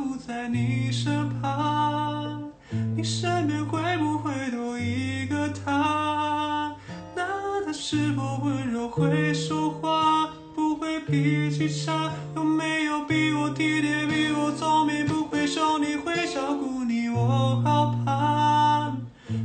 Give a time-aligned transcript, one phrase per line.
[0.00, 2.50] 不在你身旁，
[2.96, 6.74] 你身边会不会多一个他？
[7.14, 12.10] 那他是否温柔会说话，不会脾气差？
[12.34, 15.06] 有没有比我体贴，比我聪明？
[15.06, 18.90] 不会凶你，会照顾你，我好怕，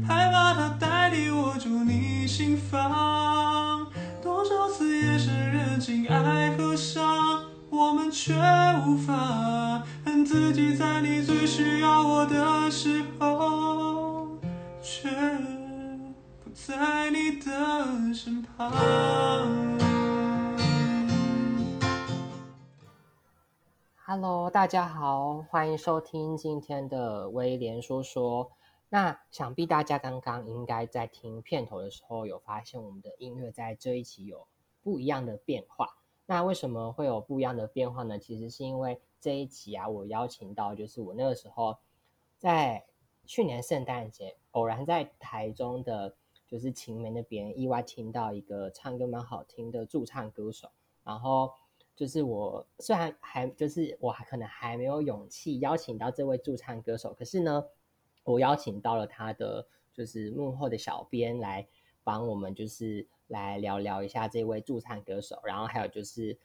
[0.07, 3.85] 害怕他代替我住你心房。
[4.23, 8.33] 多少次夜深人静爱和伤，我们却
[8.87, 9.83] 无法
[10.25, 14.27] 自己，在你最需要我的时候，
[14.81, 15.07] 却
[16.43, 18.73] 不在你的身旁。
[24.03, 28.51] Hello，大家好，欢迎收听今天的威廉说说。
[28.89, 34.47] 那想必大家刚刚应该在听片头的时候有发现，我们的音乐在这一期有
[34.81, 35.97] 不一样的变化。
[36.27, 38.17] 那为什么会有不一样的变化呢？
[38.17, 41.75] 其实是因为这一期啊，我邀请到就是我那个时候
[42.37, 42.85] 在
[43.25, 50.69] 去年圣诞节偶然在台中的，就是晴美那边意外听到一个唱歌蛮好听的驻唱歌手，
[51.03, 51.51] 然后。
[51.97, 57.63] 就是我虽然还就是我还可能还没有勇气邀请到这位驻唱歌手，可是呢，
[58.25, 61.65] 我邀请到了他的就是幕后的小编来
[62.03, 66.37] 帮我们，就是来聊聊一下这位驻唱歌手，然后还有就是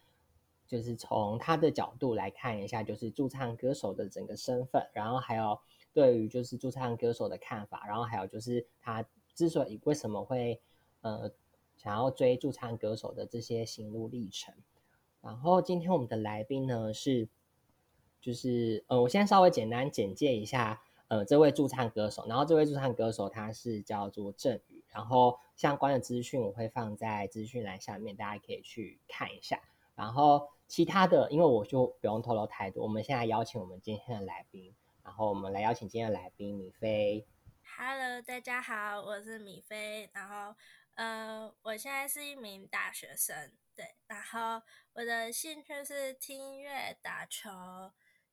[0.71, 5.59] 就是从他的角度来看一下，就是驻唱歌手的整个身份，然后还有
[5.93, 9.05] 对于就是驻唱歌手的看法，然后还有就是他
[9.35, 10.61] 之所以为什么会
[11.01, 11.29] 呃
[11.77, 14.55] 想要追驻唱歌手的这些心路历程。
[15.21, 17.29] 然后今天我们的来宾呢是，
[18.21, 22.25] 就是呃，我先稍微简单简介一下，呃，这位驻唱歌手。
[22.29, 29.61] 然后这位驻唱歌手他是叫做郑宇，然后相关的资讯我会放在资讯栏下面，大家可以去看一下。
[29.97, 37.27] 然后其他的，因为我就不用透露太多，我们现在邀请我们今天的来宾，然后我们来邀请今天的来宾米菲。
[37.77, 40.09] Hello，大家好，我是米菲。
[40.13, 40.55] 然后，
[40.95, 43.97] 呃，我现在是一名大学生，对。
[44.07, 44.63] 然后
[44.93, 47.51] 我的兴趣是听音乐、打球、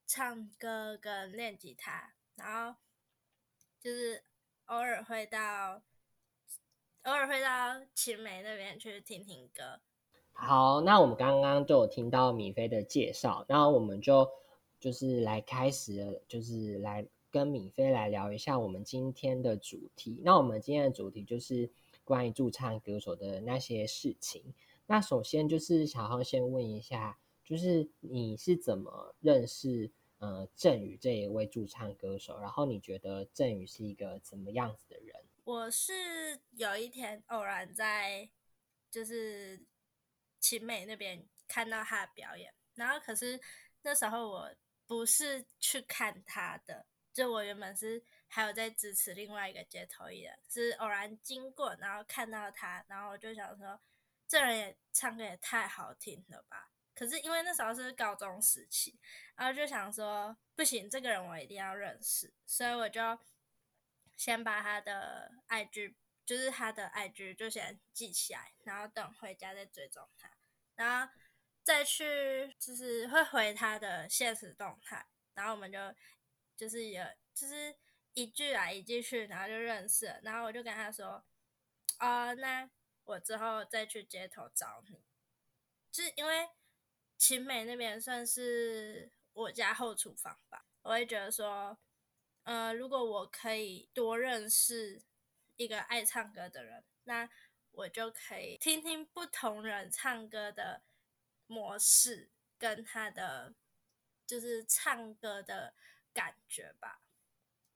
[0.05, 2.13] 唱歌跟练吉他。
[2.35, 2.79] 然后
[3.79, 4.23] 就是
[4.65, 5.81] 偶尔会到，
[7.01, 9.81] 偶尔会到青梅那边去听听歌。
[10.39, 14.29] 好，那我们刚刚就有听到米菲的介绍，然后我们就
[14.79, 20.21] 就是来开始，就是来跟米菲来聊一下我们今天的主题。
[20.23, 21.69] 那我们今天的主题就是
[22.05, 24.53] 关于驻唱歌手的那些事情。
[24.85, 32.39] 那首先就是想要先问一下，就是你是怎么认识呃郑宇这一位驻唱歌手？
[32.39, 35.15] 然后你觉得郑宇是一个怎么样子的人？
[35.43, 38.29] 我是有一天偶然在
[38.91, 39.59] 就是
[40.47, 43.37] 青美那边看到他的表演，然后可是
[43.81, 53.77] 那时候我不是去看他的，就我原本是还有在支持另外一个街头艺人，是偶然经过，然后看到他，然后我就想说，
[54.25, 56.71] 这人也唱歌也太好听了吧。
[56.95, 58.97] 可是因为那时候是高中时期，
[59.35, 63.19] 然后就想说不行，这个人我一定要认识，所以我就
[64.15, 70.36] 先把他的 IG，就是他的 IG 就先记起来，然后等回家再追踪他，
[70.77, 71.13] 然后
[71.61, 75.77] 再去就是会回他的现实动态，然后我们就
[76.55, 77.75] 就是有就是
[78.13, 81.25] 一句来一句去，然后就认识，然后我就跟他说，
[81.99, 82.69] 哦，那
[83.03, 85.03] 我之后再去街头找你，
[85.91, 86.47] 就是因为
[87.17, 91.77] 秦美那边算是我家后厨房吧，我会觉得说。
[92.43, 95.03] 呃，如果我可以多认识
[95.57, 97.29] 一个爱唱歌的人，那
[97.77, 100.81] 我就可以听听不同人唱歌的
[101.45, 103.53] 模式，跟他的
[104.25, 105.75] 就是唱歌的
[106.11, 107.03] 感觉吧。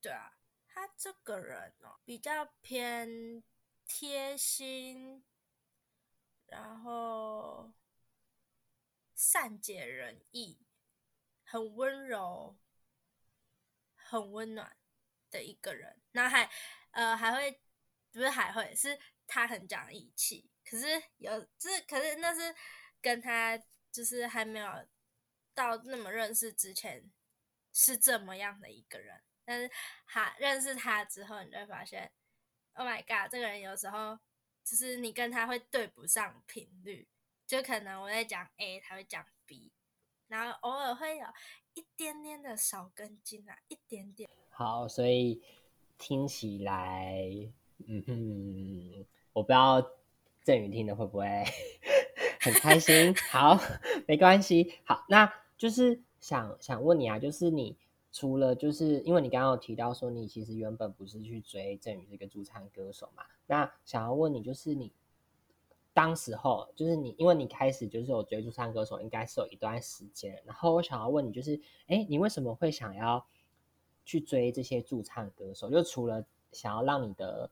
[0.02, 3.44] 对啊，他这个人哦，比较偏
[3.86, 5.24] 贴心，
[6.48, 7.72] 然后
[9.14, 10.58] 善解人意，
[11.44, 12.58] 很温柔。
[13.96, 14.76] 很温暖
[15.30, 16.52] 的一个人，那还
[16.92, 17.62] 呃还会
[18.12, 19.00] 不是还会是
[19.32, 20.86] 他很讲义气，可是
[21.20, 22.54] 有就是可是那是
[23.02, 23.58] 跟他
[23.90, 24.68] 就是还没有
[25.54, 27.10] 到那么认识之前
[27.72, 29.72] 是这么样的一个人，但是
[30.06, 32.12] 他认识他之后，你就会发现
[32.74, 34.20] ，Oh my god，这个人有时候
[34.66, 37.08] 就是你跟他会对不上频率，
[37.48, 39.72] 就可能我在讲 A，他会讲 B，
[40.28, 41.26] 然后偶尔会有。
[41.74, 44.30] 一点点的少根筋啊，一点点。
[44.50, 45.42] 好，所以
[45.98, 47.18] 听起来，
[47.88, 49.82] 嗯哼，我不知道
[50.44, 51.26] 郑宇听的会不会
[52.42, 53.16] 很开心。
[53.30, 53.60] 好，
[54.08, 54.74] 没关系。
[54.84, 57.78] 好，那就是想想问你啊，就是你
[58.12, 64.92] 除了就是因为你刚刚有提到说你其实原本不是去追郑宇这个驻唱歌手嘛，那想要问你就是你
[65.94, 73.26] 当时候就是你因为你开始就是有追驻唱歌手，应该是有一段时间，然后我想要问你就是，哎，你为什么会想要
[74.04, 75.70] 去追这些驻唱歌手？
[75.70, 77.50] 就除了想要让你的，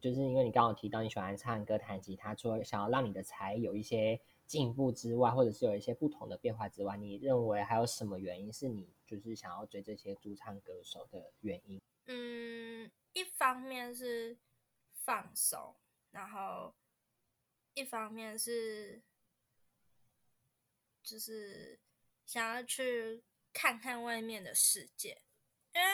[0.00, 4.20] 就是因为你刚刚提到你喜欢唱歌、弹吉他，除了想要让你的才有一些。
[4.48, 11.78] 进步之外，或者是有一些不同的变化之外，你认为还有什么原因是你就是想要追这些驻唱歌手的原因？
[12.06, 14.38] 嗯，一方面是
[15.04, 15.76] 放松，
[16.12, 16.74] 然后
[17.74, 19.02] 一方面是
[21.02, 21.78] 就是
[22.24, 23.22] 想要去
[23.52, 25.20] 看看外面的世界。
[25.74, 25.86] 因为，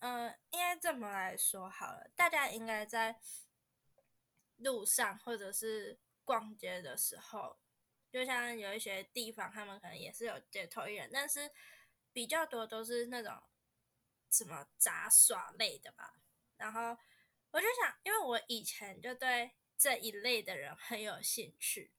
[0.00, 3.20] 嗯，应该这么来说好了，大家应该在
[4.56, 7.58] 路上或者是逛街的时候。
[8.10, 11.50] 就像有一些地方，他们可能也是有街头艺人，但是
[12.10, 13.38] 比较多都是那种
[14.30, 16.14] 什么杂耍类的吧。
[16.56, 16.96] 然后
[17.50, 21.92] 我就想，因为我以前就对这一类的人很有兴趣，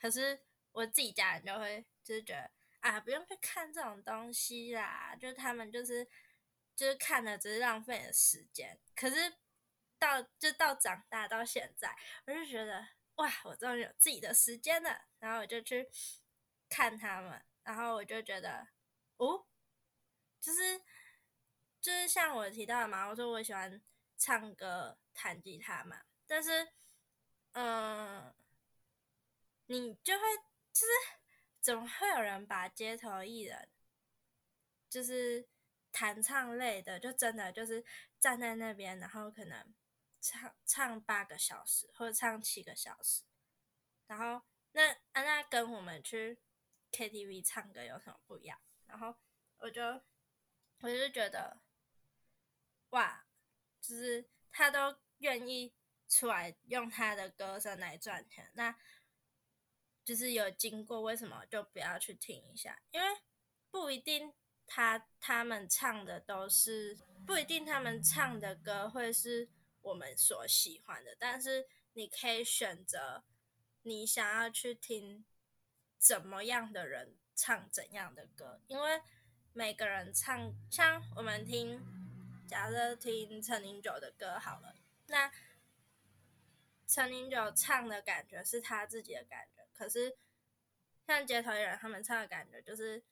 [0.00, 0.40] 可是
[0.70, 2.50] 我自己家人就会就是觉得
[2.80, 6.08] 啊，不用去看这种东西啦，就他们就是
[6.76, 8.80] 就是看了只是浪费了时间。
[8.94, 9.34] 可是
[9.98, 11.96] 到就到长大到现在，
[12.26, 12.88] 我就觉得。
[13.16, 13.30] 哇！
[13.44, 15.86] 我终于有自己的时间了，然后我就去
[16.70, 18.68] 看他们，然后我就觉得，
[19.18, 19.46] 哦，
[20.40, 20.80] 就是
[21.78, 23.80] 就是像我提到的嘛，我说我喜欢
[24.16, 26.72] 唱歌、弹吉他嘛，但是，
[27.52, 28.34] 嗯，
[29.66, 30.24] 你就会
[30.72, 30.86] 就是
[31.60, 33.68] 怎么会有人把街头艺人，
[34.88, 35.46] 就是
[35.92, 37.84] 弹唱类的，就真的就是
[38.18, 39.74] 站在那边，然后可能。
[40.24, 43.24] 唱唱八个小时或者唱七个小时，
[44.06, 46.38] 然后那啊那跟我们去
[46.92, 48.56] KTV 唱歌有什么不一样？
[48.86, 49.16] 然后
[49.56, 49.82] 我就
[50.78, 51.60] 我就觉得，
[52.90, 53.26] 哇，
[53.80, 55.74] 就是他都愿意
[56.08, 58.78] 出来用他的歌声来赚钱，那
[60.04, 62.80] 就是有经过，为什么就不要去听一下？
[62.92, 63.06] 因为
[63.72, 64.32] 不一定
[64.74, 66.96] 他他们唱的都是
[67.26, 69.48] 不一定他们唱的歌会是。
[69.84, 73.24] 我们所喜欢的，但是你可以选择
[73.82, 75.24] 你想要去听
[75.98, 79.02] 怎么样的人唱怎样的歌，因为
[79.52, 81.80] 每个人唱，像我们听，
[82.46, 84.76] 假设听陈零九的歌好了，
[85.08, 85.32] 那
[86.86, 90.16] 陈零九唱的感觉是他自己的感觉，可是
[91.08, 93.02] 像街头艺人他们唱的感觉就是，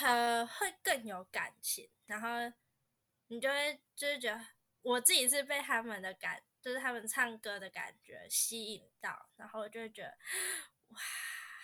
[0.00, 2.28] 呃，会更有感情，然后
[3.28, 4.46] 你就会就是觉得。
[4.82, 10.16] 我自己是被他们的感，就是他们唱歌的感觉吸引到，然后就会觉得
[10.90, 11.00] 哇，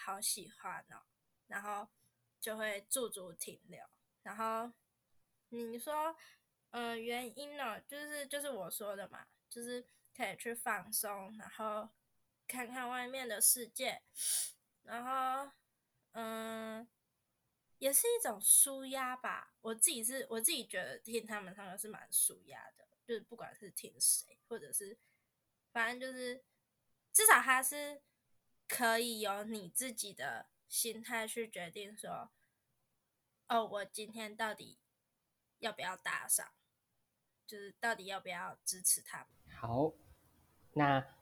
[0.04, 1.00] 好喜欢哦，
[1.46, 1.88] 然后
[2.40, 3.80] 就会驻足停留。
[4.24, 4.72] 然后
[5.50, 6.16] 你说，
[6.70, 9.86] 嗯，原因呢，就是就是我说的嘛，就是
[10.16, 11.88] 可以去放松，然后
[12.48, 14.02] 看看外面的世界，
[14.82, 15.52] 然后
[16.10, 16.88] 嗯。
[17.82, 24.96] 也是一种舒压吧，我自己是我自己觉得听他们唱歌是蛮舒压的，就是不管是听谁，或者是
[25.72, 26.44] 反正就是
[27.12, 28.00] 至少他是
[28.68, 32.30] 可以有你自己的心态去决定说，
[33.48, 34.78] 哦，我今天到底
[35.58, 36.54] 要不要打赏，
[37.44, 39.56] 就是到底要不要支持他们。
[39.56, 39.92] 好，
[40.74, 41.21] 那。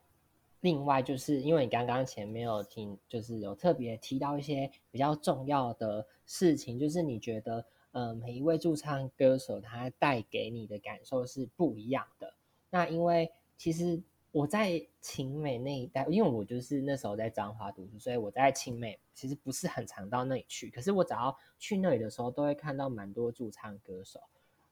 [0.60, 12.34] 另外，就是因为你刚刚前面有听，就是有特别提到一些比较重要的事情，就是你觉得，呃，每一位驻唱歌手他带给你的感受是不一样的。
[12.68, 14.02] 那因为其实
[14.32, 20.68] 我在青美那一带，因为我就是那时候在彰化读书，所以我在青美其实不是很常到那里去。
[20.70, 24.20] 可是我只要去那里的时候，都会看到蛮多驻唱歌手。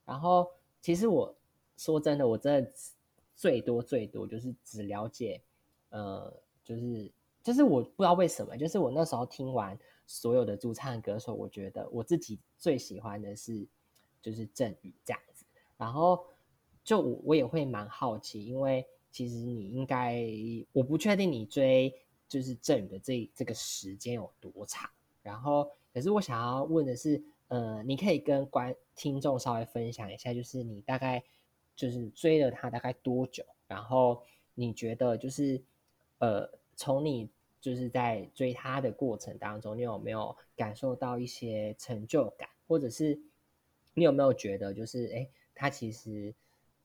[0.04, 0.46] 然后，
[0.82, 1.34] 其实我
[1.76, 2.70] 说真的，我真的
[3.34, 5.40] 最多最多就是只了解。
[5.90, 6.32] 呃，
[6.64, 7.10] 就是
[7.42, 13.66] 就是我不知道为什么，就是我那时候听完所有的驻唱歌手，我觉得我自己最喜欢的是
[14.20, 15.46] 就是郑宇这样子。
[15.78, 16.22] 然后
[16.84, 20.22] 就我我也会蛮好奇，因为其实你应该
[20.72, 21.94] 我不确定你追
[22.28, 24.90] 就是郑宇的这这个时间有多长。
[25.22, 31.24] 然后可是我想要问的是，呃，你可以跟观听众稍微分享一下，就是你大概
[31.74, 33.42] 就是追了他大概多久？
[33.66, 34.22] 然后
[34.54, 35.62] 你觉得就是。
[36.18, 43.20] 呃，从你就是在追他的过程当中，你有没有感受到一些成就感，或者是
[43.94, 46.34] 你有没有觉得，就是哎，他其实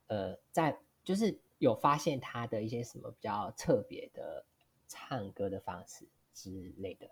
[0.08, 4.44] 呃，在就是有发现他的一些什么比较特别的
[4.88, 7.08] 唱歌的方式之类的？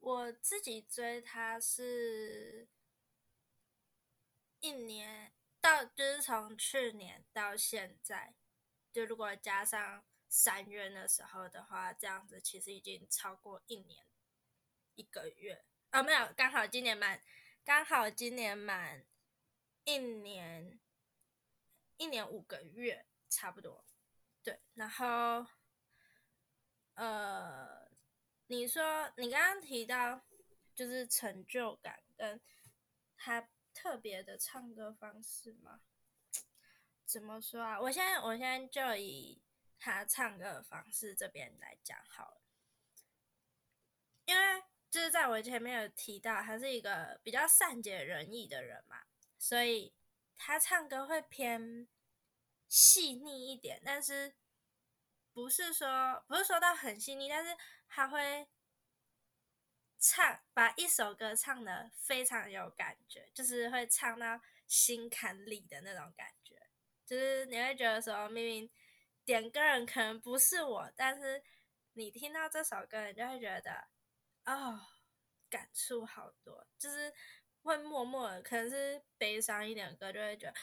[0.00, 2.68] 我自己追他是
[4.60, 8.34] 一年到就是从去年到现在，
[8.92, 14.06] 就如果加上三月的时候的话，这样子其实已经超过一年
[14.94, 17.22] 一个月啊，没有，刚好今年满，
[17.64, 19.04] 刚好今年满
[19.84, 20.78] 一年
[21.96, 23.84] 一年五个月差不多，
[24.42, 25.46] 对，然后
[26.94, 27.88] 呃，
[28.46, 30.24] 你说你刚刚提到
[30.74, 32.40] 就是成就感跟
[33.16, 33.48] 他。
[33.78, 35.82] 特别的唱歌方式吗？
[37.04, 37.78] 怎么说啊？
[37.78, 39.42] 我现在我现在就以
[39.78, 42.40] 他唱歌的方式这边来讲好了，
[44.24, 49.06] 因为就是在我前面有提到，他是一个比较善解人意的人嘛，
[49.38, 49.94] 所以
[50.36, 51.86] 他唱歌会偏
[52.68, 54.34] 细腻一点，但是
[55.32, 57.56] 不是说不是说到很细腻，但是
[57.88, 58.48] 他会。
[59.98, 66.68] 唱把一首歌唱的非常有感觉，就是会唱到心坎里的那种感觉，
[67.06, 68.70] 就是你会觉得说，明明
[69.26, 71.42] 点歌人可能不是我，但是
[71.94, 73.88] 你听到这首歌，你就会觉得，
[74.44, 74.80] 哦，
[75.50, 77.12] 感触好多，就是
[77.62, 80.54] 会默默的，可能是悲伤一点的歌，就会觉得，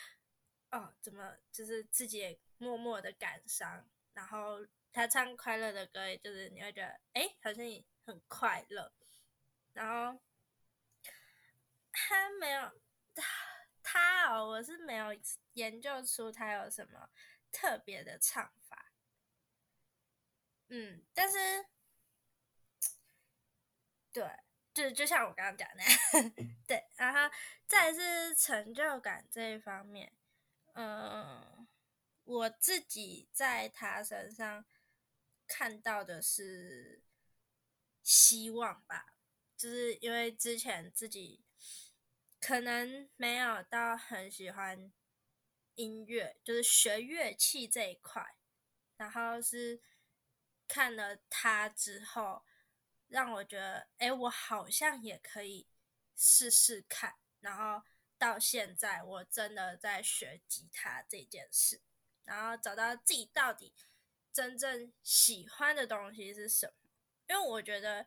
[0.79, 8.93] 哦，怎么就是自己也默默的感伤，然后他唱快乐的歌，就是你会觉得，哎，好像你很快乐。
[9.73, 10.21] 然后
[11.91, 12.71] 他没有
[13.13, 13.23] 他
[13.81, 15.07] 他哦，我是没有
[15.53, 17.09] 研究出他有什么
[17.53, 18.91] 特别的唱法，
[20.67, 21.37] 嗯，但是
[24.11, 24.27] 对，
[24.73, 25.83] 就就像我刚刚讲的，
[26.67, 27.33] 对，然后
[27.65, 30.11] 再是成就感这一方面，
[30.73, 31.65] 嗯，
[32.25, 34.65] 我自己在他身上
[35.47, 37.01] 看到的是
[38.01, 39.13] 希望吧。
[39.55, 41.45] 就是因为之前自己
[42.41, 44.91] 可能没有到很喜欢
[45.75, 48.35] 音乐，就是学乐器这一块，
[48.97, 49.81] 然后是
[50.67, 52.43] 看了他之后，
[53.07, 55.67] 让我觉得，哎，我好像也可以
[56.15, 57.15] 试试看。
[57.39, 57.85] 然后
[58.17, 61.81] 到现在，我真的在学吉他这件事，
[62.23, 63.73] 然后找到自己到底
[64.31, 66.89] 真正喜欢的东西是什么，
[67.27, 68.05] 因为我觉得。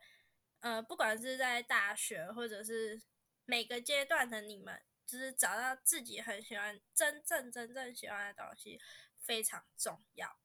[0.61, 3.01] 呃，不管是在大学，或者是
[3.45, 8.81] 每个阶段的你们，就是找到自己很喜欢、真正真正喜欢的东西，
[9.23, 10.37] 非常重要。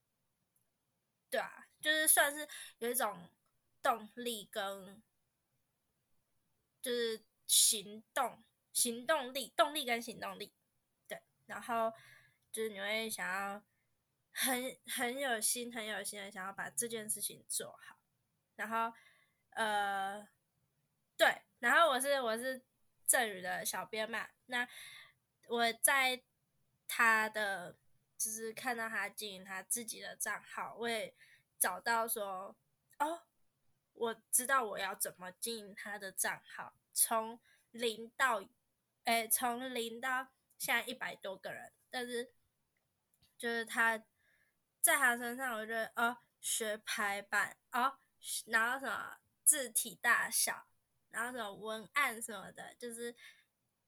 [1.30, 3.30] 对啊，就是算是有一种
[3.82, 5.02] 动力跟，
[6.82, 10.54] 就是行动、行动力、动力跟行动力。
[11.08, 11.92] 对，然后
[12.52, 13.64] 就是你会想要
[14.32, 17.98] 很很有心、很有心的想要把这件事情做好，
[18.56, 18.94] 然后。
[19.54, 20.26] 呃，
[21.18, 22.64] 对，然后我是我是
[23.12, 24.66] 郑宇的小编嘛，那
[25.50, 26.24] 我在
[26.88, 27.76] 他的
[28.18, 31.14] 就是看到他经营他自己的账号，我也
[31.60, 32.56] 找到说，
[33.00, 33.24] 哦，
[33.92, 37.38] 我知道我要怎么经营他的账号，从
[37.72, 38.48] 零到，
[39.04, 42.34] 哎，从零到现在一百多个人，但是
[43.38, 43.98] 就是他
[44.80, 48.00] 在他身上，我觉得哦，学排版哦，
[48.46, 49.18] 然后什么。
[49.44, 50.70] 字体大小，
[51.12, 53.16] 然后什么文案什么的，就是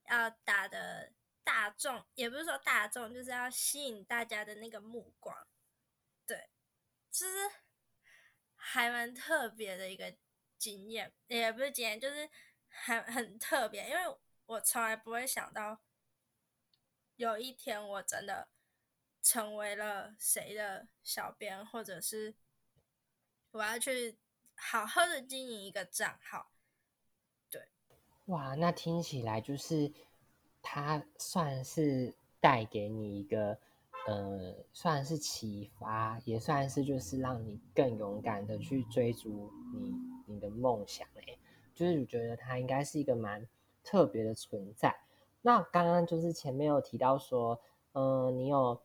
[0.10, 1.12] 要打的
[1.44, 5.48] 大众，也不是说大众，就是要吸引大家的那个目光。
[6.26, 6.50] 对，
[7.12, 7.52] 就是
[8.56, 10.16] 还蛮特别的一个
[10.58, 12.30] 经验，也不是经验，就是
[12.68, 15.82] 很很特别，因为我从来不会想到
[17.16, 18.50] 有一天我真的
[19.22, 22.36] 成为了谁的小编，或者是
[23.52, 24.18] 我要去。
[24.56, 26.53] 好好的经营一个账号，
[28.26, 29.92] 哇，那听起来就是
[30.62, 33.58] 他算是带给你一个，
[34.08, 39.94] 呃，算是启发，也算是就是让你更勇敢的去追逐你
[40.26, 41.38] 你的梦想哎，
[41.74, 43.48] 就是我觉得他应该是一个蛮
[43.84, 44.96] 特别的存在。
[45.42, 47.60] 那刚刚就是前面有提到说，
[47.94, 48.82] 嗯，你有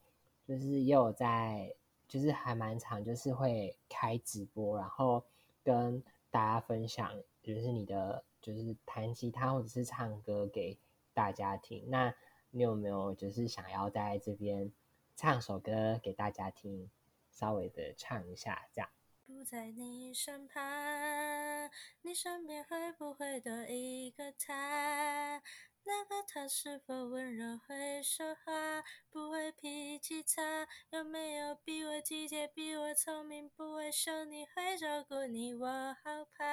[0.46, 1.74] 就是也有在，
[2.08, 5.24] 就是还蛮长，就是会开直播，然后。
[5.64, 10.78] 跟大家分享，就是你的就是弹吉他或者是唱歌给
[11.12, 11.88] 大家听。
[11.88, 12.14] 那
[12.50, 14.72] 你有没有就是想要在这边
[15.16, 16.90] 唱首歌给大家听，
[17.30, 18.90] 稍微的唱一下这样？
[19.26, 25.42] 不在你身旁，你身边会不会多一个他？
[25.84, 30.66] 那个他是否温柔会说话，不会脾气差？
[30.90, 33.48] 有没有比我体贴、比我聪明？
[33.50, 36.44] 不会凶你，会照顾你，我好怕，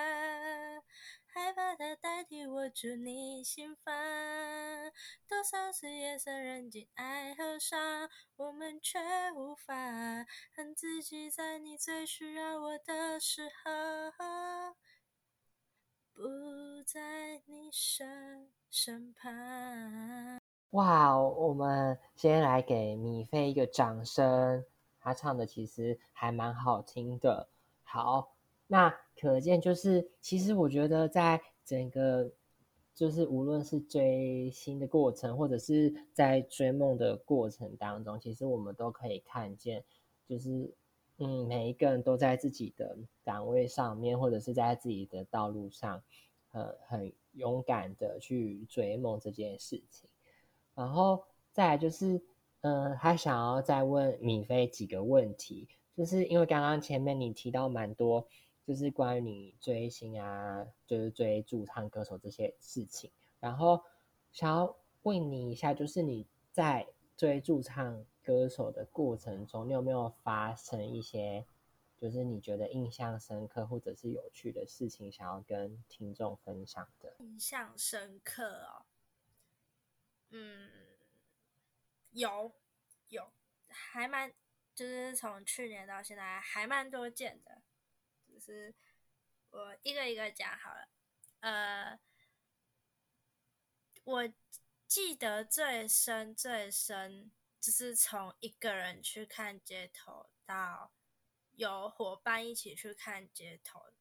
[1.36, 3.94] 害怕他代替我住你心房。
[5.28, 8.98] 多少次夜色人静爱和伤，我们却
[9.34, 9.76] 无法
[10.56, 14.78] 恨自己，在你最需要我的时候，
[16.14, 16.24] 不
[16.86, 20.40] 在你身身旁。
[20.70, 24.64] 哇，我们先来给米菲一个掌声，
[25.02, 27.50] 她唱的其实还蛮好听的。
[27.84, 28.35] 好，
[28.68, 32.32] 那可见就是，其实我觉得在整个，
[32.94, 39.84] 就是无论是追星的过程，或者是在追梦的过程当中，其实我们都可以看见，
[40.28, 40.74] 就是
[41.18, 46.02] 嗯，每一个人都在自己的岗位上面，或者是在自己的道路上，
[46.52, 50.10] 呃，很勇敢的去追梦这件事情。
[50.74, 52.22] 然后再来就是，
[52.62, 55.68] 嗯，他想要再问米菲几个问题。
[55.96, 58.28] 就是因为刚刚前面你提到蛮多，
[58.66, 63.84] 就是关于你追星啊，就是追驻唱歌手这些事情，然后
[64.32, 71.46] 想要问你一下，就是你在追驻唱歌手的过程中，你有没有发生一些，
[71.98, 77.16] 就是你觉得印象深刻或者是有趣的事情，想要跟听众分享的？
[77.20, 78.86] 印象深刻哦，
[80.32, 80.70] 嗯，
[82.12, 82.52] 有
[83.10, 83.30] 有，
[83.68, 84.34] 还蛮。
[84.74, 87.62] 就是从去年到现在还蛮多见的，
[88.46, 88.76] 是
[89.50, 90.88] 我一个一个讲好了。
[91.40, 92.00] 呃，
[94.04, 94.34] 我
[94.88, 100.94] 记得最深最深，就是从一个人去看街头到
[101.54, 103.94] 有伙伴一起去看街头，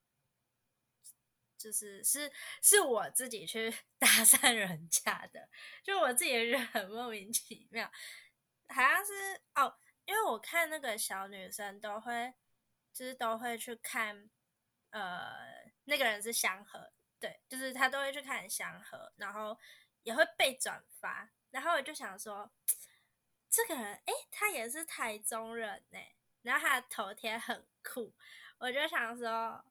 [1.56, 5.48] 就是是是我自己去 搭讪人家的，
[5.82, 7.90] 就我自己也是很莫名其妙，
[8.68, 9.78] 好像是哦。
[10.06, 12.34] 因为我看那个小女生都会，
[12.94, 14.30] 就是都会去看，
[14.90, 15.34] 呃，
[15.84, 19.58] 那个人是祥和，对，就是他都会去看祥和，然后
[20.04, 22.50] 也会被转发，然后我就想说，
[23.50, 25.98] 这个人，哎，他也是台中人呢，
[26.42, 28.14] 然后他的头贴很酷，
[28.58, 29.64] 我就想说，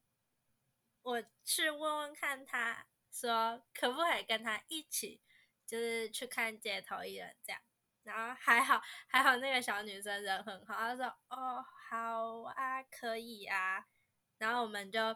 [1.02, 5.22] 我去问问看他，说可不可以跟他一起，
[5.66, 7.62] 就是去看街头艺人这样。
[8.04, 13.88] 然后还好，还好那个小女生人很好，她说：“哦，好啊，可以啊。”
[14.38, 15.16] 然后我们就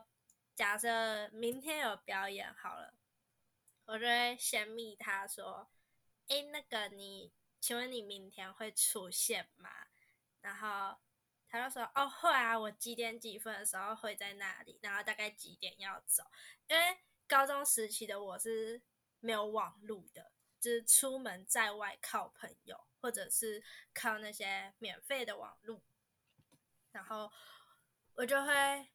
[0.55, 2.93] 假设明天有表演好了，
[3.85, 4.05] 我就
[4.37, 5.69] 先密他说
[6.27, 9.69] ：“哎，那个你，请问你明天会出现吗？”
[10.41, 10.97] 然后
[11.49, 16.23] 他就说：“哦，会啊，我几点几分的时候会在那里，然后大概几点要走？
[16.67, 18.81] 因为高中时期的我是
[19.19, 25.83] 没有网路的。”就是出门在外靠朋友，或者是靠那些免费的网路，
[26.97, 27.31] 然后
[28.15, 28.89] 我就会，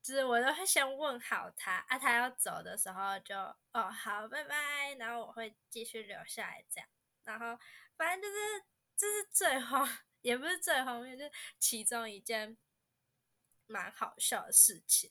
[0.00, 3.36] 就是我都会先问好他，啊，他要走的时候就
[3.72, 6.88] 哦好，拜拜，然后我会继续留下来这样，
[7.24, 7.58] 然后
[7.96, 8.64] 反正就是
[8.96, 9.88] 这是最荒，
[10.20, 12.56] 也不是最荒谬，就是其中一件
[13.66, 15.10] 蛮好笑的事情，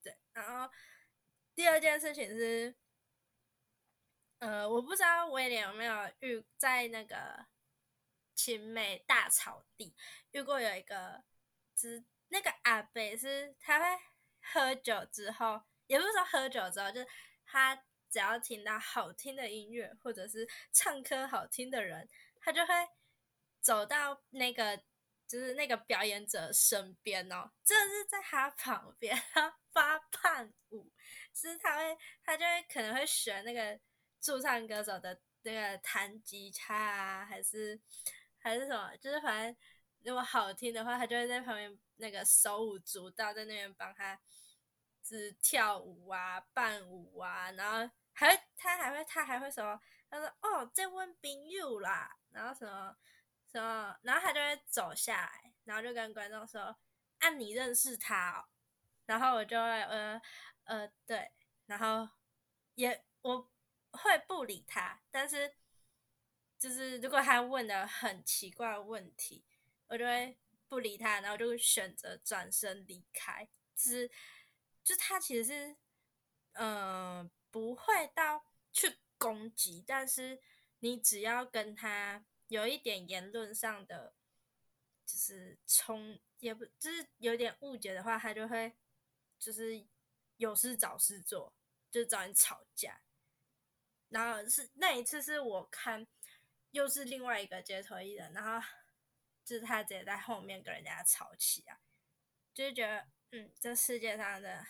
[0.00, 0.72] 对，然后
[1.52, 2.76] 第二件事情是。
[4.38, 7.46] 呃，我不知道威廉有没有遇在那个
[8.34, 9.96] 青美大草地
[10.32, 11.24] 遇过有一个，
[11.76, 14.02] 只那个阿北是他会
[14.40, 17.06] 喝酒之后，也不是说喝酒之后，就是
[17.44, 17.76] 他
[18.10, 22.08] 只要听到好听的音乐或者是唱歌好听的人，
[22.40, 22.74] 他就会
[23.60, 24.76] 走到那个
[25.28, 30.90] 就是那个表演者身边哦，这是在他旁边他发胖舞，
[31.32, 33.78] 就是他会他就会可能会选那个。
[34.18, 37.80] 驻唱歌手的那个弹吉他啊，还是
[38.38, 39.56] 还是什么，就是反正
[40.06, 44.18] 如果好听的话，他就会在旁边那个手舞足蹈，在那边帮他
[45.02, 52.96] 是跳舞啊、伴舞啊，然后还会他还会他还会说，他说哦，这问朋友啦，然后什么
[53.50, 56.76] 什么，然后他就会走下来，然后就跟观众说，
[57.18, 58.44] 啊，你认识他哦，
[59.04, 60.22] 然后我就会呃
[60.64, 61.30] 呃对，
[61.66, 62.08] 然后
[62.76, 63.50] 也我。
[63.92, 65.54] 会不理他，但是
[66.58, 69.42] 就是如果他问的很奇怪的问题，
[69.88, 70.36] 我就会
[70.68, 73.48] 不理他，然后就选择转身离开。
[73.74, 74.10] 就是，
[74.82, 75.76] 就他其实是，
[76.52, 80.40] 嗯，不会到去攻击，但是
[80.80, 84.14] 你只要跟他有一点言论上的，
[85.04, 88.76] 就是冲，也不就是有点误解的话，他就会
[89.38, 89.86] 就是
[90.36, 91.54] 有事找事做，
[91.90, 93.02] 就找你吵架。
[94.08, 96.06] 然后是那一次是我看，
[96.70, 98.66] 又是另外一个街头艺人，然后
[99.46, 101.78] 就是他直接在后面跟人家吵起啊，
[102.52, 104.66] 就是觉得嗯，这世界上的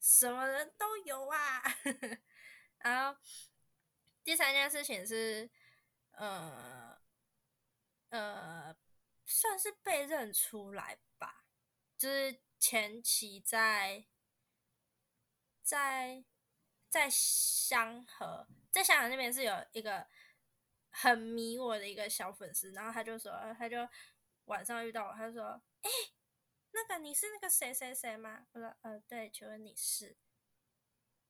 [0.00, 1.60] 什么人都有啊。
[2.78, 3.20] 然后
[4.22, 5.50] 第三件事情是，
[6.12, 7.02] 呃
[8.10, 8.76] 呃，
[9.24, 11.44] 算是被认出来吧，
[11.98, 14.06] 就是前期在
[15.64, 16.24] 在
[16.88, 20.06] 在香河，在香河那边是有一个
[20.90, 23.88] 很迷我的一个小粉丝，然后他就说，他就
[24.52, 25.90] 晚上遇到我，他就说，哎、
[26.72, 28.46] 那个你是那个谁谁谁吗？
[28.52, 30.14] 我说，呃，对，请问你是？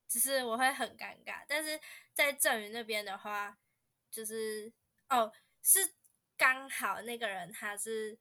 [0.09, 1.79] 只是我会很尴尬，但是
[2.13, 3.57] 在郑宇那边的话，
[4.11, 4.73] 就是
[5.07, 5.31] 哦，
[5.61, 5.95] 是
[6.35, 8.19] 刚好那个人他是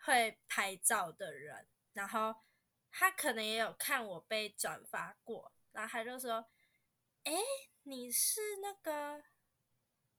[0.00, 2.34] 会拍照的人，然后
[2.90, 6.48] 他可能也有看我被转发过，然后他就说
[7.24, 7.32] ：“哎，
[7.82, 9.22] 你是那个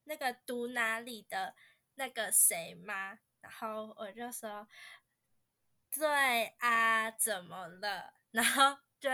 [0.03, 1.55] 那个读哪里的
[1.95, 4.67] 那个谁吗？”然后我就说
[5.91, 9.09] ：“对啊，怎么了？” 然后就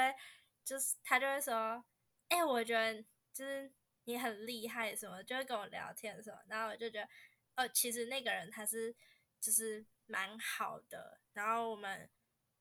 [0.64, 1.84] 就是他就会说。
[2.28, 3.72] 哎、我觉得就是
[4.06, 7.08] 你很厉害什么，就会跟我聊天什么，然后我就觉得，
[7.56, 8.94] 哦，其实那个人他是
[9.40, 12.10] 就是蛮好的，然后我们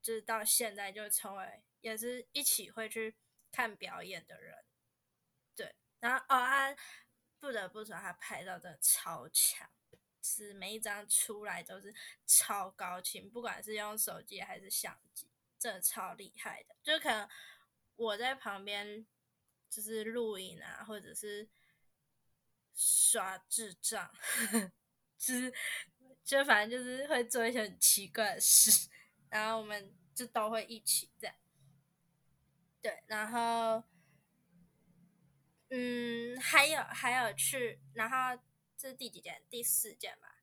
[0.02, 3.16] 就是到现在就成为也是一起会去
[3.50, 4.64] 看表演的人，
[5.56, 6.76] 对，然后哦，他
[7.40, 9.68] 不得不说他拍照真的超强，
[10.24, 11.94] 是每一张出来都是
[12.26, 17.28] 超高清，不管是用手机还是相机，真的超厉害的，就可能
[17.96, 19.06] 我在旁边。
[19.70, 21.48] 就是录影啊，或者是
[22.76, 24.08] 耍智障，
[25.18, 25.52] 就是
[26.22, 28.88] 就反正就是会做一些很奇怪的事，
[29.30, 31.34] 然后我们就都会一起这样。
[32.80, 33.82] 对，然后
[35.70, 38.40] 嗯，还有还有去，然后
[38.88, 39.42] 是第几件？
[39.50, 40.42] 第四件吧？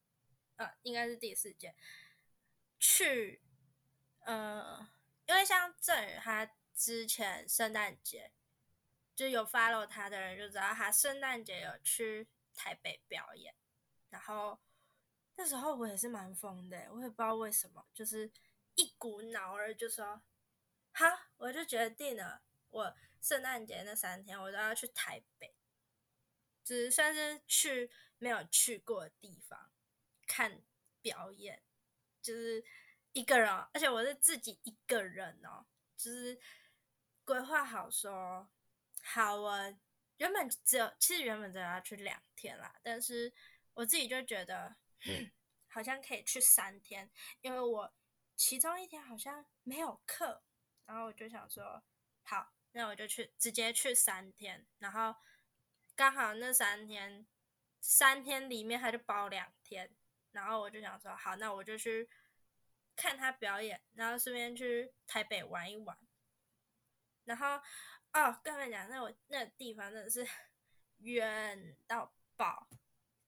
[0.58, 1.76] 呃，应该是第四件。
[2.80, 3.42] 去，
[4.22, 4.90] 呃，
[5.26, 8.32] 因为像郑宇他之前圣诞节。
[9.14, 13.54] 就有 follow 他的人就知道，他圣诞节有去台北表演，
[14.10, 14.60] 然后
[15.36, 18.32] 那时候我也是蛮疯的，我也不知道为什么，就是
[18.76, 20.24] 一股脑儿就说，
[20.94, 21.06] 好，
[21.38, 25.54] 我就决定了，我圣诞节那三天我都要去台北，
[26.64, 29.72] 只算是去没有去过的地方
[30.28, 30.62] 看
[31.02, 31.64] 表演，
[32.22, 32.64] 就是
[33.14, 35.66] 一个人，而且我是自己一个人哦，
[35.98, 36.40] 就是
[37.26, 38.48] 规划好说。
[39.02, 39.76] 好，我
[40.18, 43.34] 原本只有，其实原本只有要去两天啦，但是
[43.74, 44.76] 我自己就觉得，
[45.08, 45.32] 嗯、
[45.68, 47.10] 好像可以去三天，
[47.42, 47.92] 因为我
[48.38, 50.44] 其中一天好像没有课，
[50.86, 51.84] 然后我就想说，
[52.22, 55.16] 好，那我就去直接去三天，然后
[55.96, 57.26] 刚好那三天，
[57.82, 59.92] 三天里面他就包两天，
[60.32, 62.10] 然后我就想说，好，那我就去
[62.96, 65.98] 看他表演，然后顺便去台北玩一玩，
[67.26, 67.62] 然后。
[68.14, 70.28] 哦，跟你们讲，那我那地方真的是
[71.00, 72.68] 远到爆，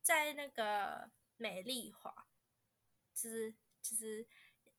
[0.02, 2.28] 在那个美丽华，
[3.14, 4.28] 就是就是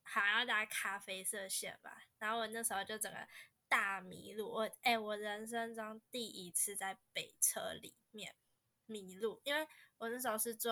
[0.03, 2.03] 好像搭咖啡色线吧。
[2.19, 3.27] 然后我那时候就整个
[3.67, 8.35] 大迷路，我哎、我人生中第一次在北车里面
[8.85, 9.67] 迷路，因为
[9.97, 10.71] 我那时候是坐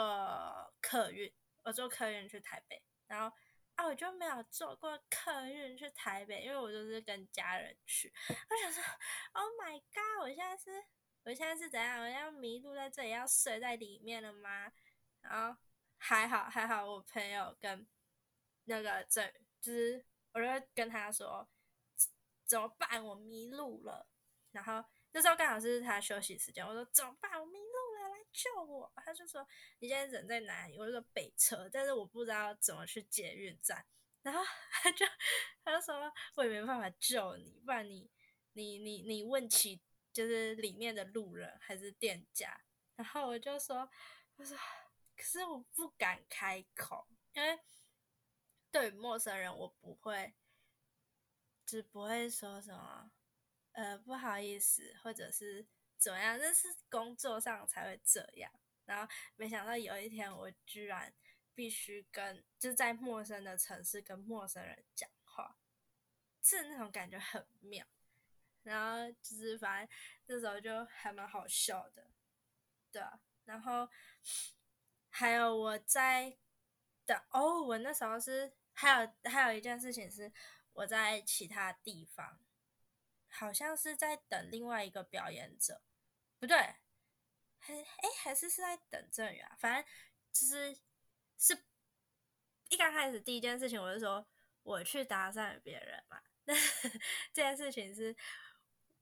[0.81, 3.35] 客运，我坐客运去台北，然后。
[3.75, 8.13] 啊，我就没有坐过客运去台北，因为我就是跟家人去。
[8.29, 8.83] 我想说
[9.31, 10.21] ，Oh my god！
[10.21, 10.69] 我现在是，
[11.23, 11.99] 我现在是怎样？
[12.03, 14.71] 我要迷路在这里，要睡在里面了吗？
[15.21, 15.59] 然后
[15.97, 17.87] 还好还好，我朋友跟
[18.65, 19.27] 那个这
[19.59, 21.49] 就是，我就跟他说
[22.45, 23.03] 怎么办？
[23.03, 24.07] 我迷路了。
[24.51, 27.41] 然后那时候刚好是他休息时间，我说怎么办？
[27.41, 27.72] 我迷路，
[28.33, 28.91] 救我！
[28.97, 29.47] 他就说
[29.79, 30.77] 你现在人在哪里？
[30.77, 33.85] 我就說北车，但是我不知道怎么去捷运站。
[34.21, 35.05] 然后他就
[35.63, 38.09] 他就说我也没办法救你，不然你
[38.53, 42.59] 你你你问起就是里面的路人还是店家。
[42.95, 43.89] 然后我就说
[44.35, 44.57] 我说
[45.15, 47.59] 可是我不敢开口，因为
[48.71, 50.33] 对于陌生人我不会，
[51.65, 53.11] 就是不会说什么。
[53.73, 55.65] 呃，不好意思，或者是
[56.03, 58.51] 怎么样，那是工作上才会这样。
[58.83, 61.13] 然后没想到有一天，我居然
[61.55, 65.57] 必须跟就在陌生的城市跟陌生人讲话，
[66.41, 67.87] 是那种感觉很妙。
[68.63, 72.11] 然后就是反正那时候就还蛮好笑的，
[72.91, 73.21] 对啊。
[73.45, 73.87] 然后
[75.09, 76.37] 还有我在
[77.05, 80.29] 的哦，我那时候是还有还有一件事情是
[80.73, 82.39] 我在其他地方。
[83.35, 85.81] 好像是在等另外一个表演者，
[86.43, 89.93] 不对，还哎还是是在等鄭宇啊，反正
[90.33, 90.77] 就是
[91.37, 91.57] 是
[92.67, 94.27] 一刚开始第一件事情，我就说
[94.61, 96.53] 我去搭讪别人嘛，那
[97.31, 98.13] 这件事情是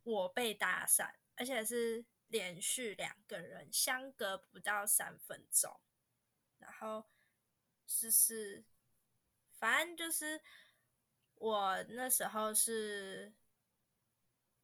[0.03, 5.81] 我被搭讪，而且是连续两个人相隔不到三分钟，
[6.59, 7.09] 然后
[7.87, 8.63] 就是
[9.57, 10.39] 反正就是
[11.33, 13.33] 我那时候是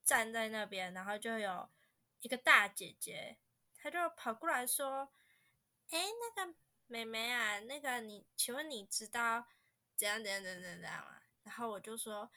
[0.03, 1.67] 站在那边，然后就有
[2.21, 3.37] 一个大姐姐，
[3.77, 5.11] 她就跑过来说
[5.91, 5.99] ：“哎，
[6.35, 6.55] 那个
[6.87, 9.47] 妹妹啊，那个你，请问你知道
[9.95, 12.31] 怎样怎样怎样怎样吗？”然后我就说：“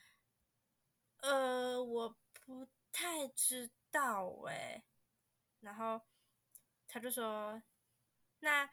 [1.23, 4.85] 呃，我不太知道哎。”
[5.61, 6.01] 然后
[6.87, 7.63] 她就说
[8.41, 8.71] ：“那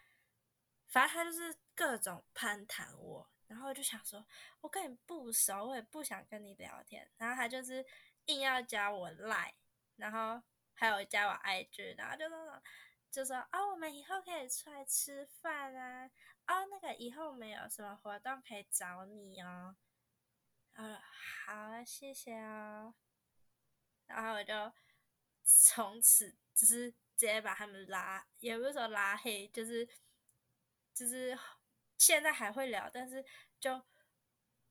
[0.87, 4.25] 反正她就是各种攀谈我。”然后就想说
[4.59, 7.85] ：“我跟你不熟，我也不想跟你聊天。”然后他就是
[8.25, 9.53] 硬要加我赖，
[9.95, 10.43] 然后
[10.77, 12.61] 还有加我 IG，然后就那种
[13.11, 16.09] 就说：“哦，我们以后可以出来吃饭啊！
[16.47, 19.75] 哦，那个以后我们有什么活动可以找你哦。”
[20.73, 21.01] 呃，
[21.45, 22.93] 好，谢谢哦。
[24.05, 24.71] 然后我就
[25.43, 26.37] 从此。
[26.57, 29.87] 只是直接把他们拉，也不是说拉黑，就是
[30.91, 31.37] 就是
[31.99, 33.23] 现在还会聊，但是
[33.59, 33.79] 就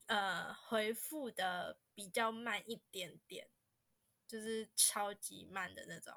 [0.06, 3.48] 呃回复的比较慢一点点，
[4.26, 6.12] 就是超级慢的那种。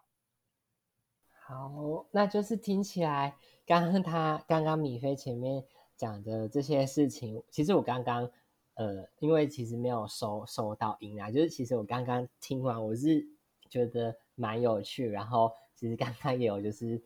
[1.29, 8.31] 好，那就是听起来刚刚他刚刚米菲前面讲的这些事情，其实我刚刚
[8.75, 13.27] 呃，因为其实没有收收到音啊，就是其实我刚刚听完，我是
[13.69, 14.17] 觉得。
[14.39, 17.03] 蛮有趣，然后其实刚刚也有就是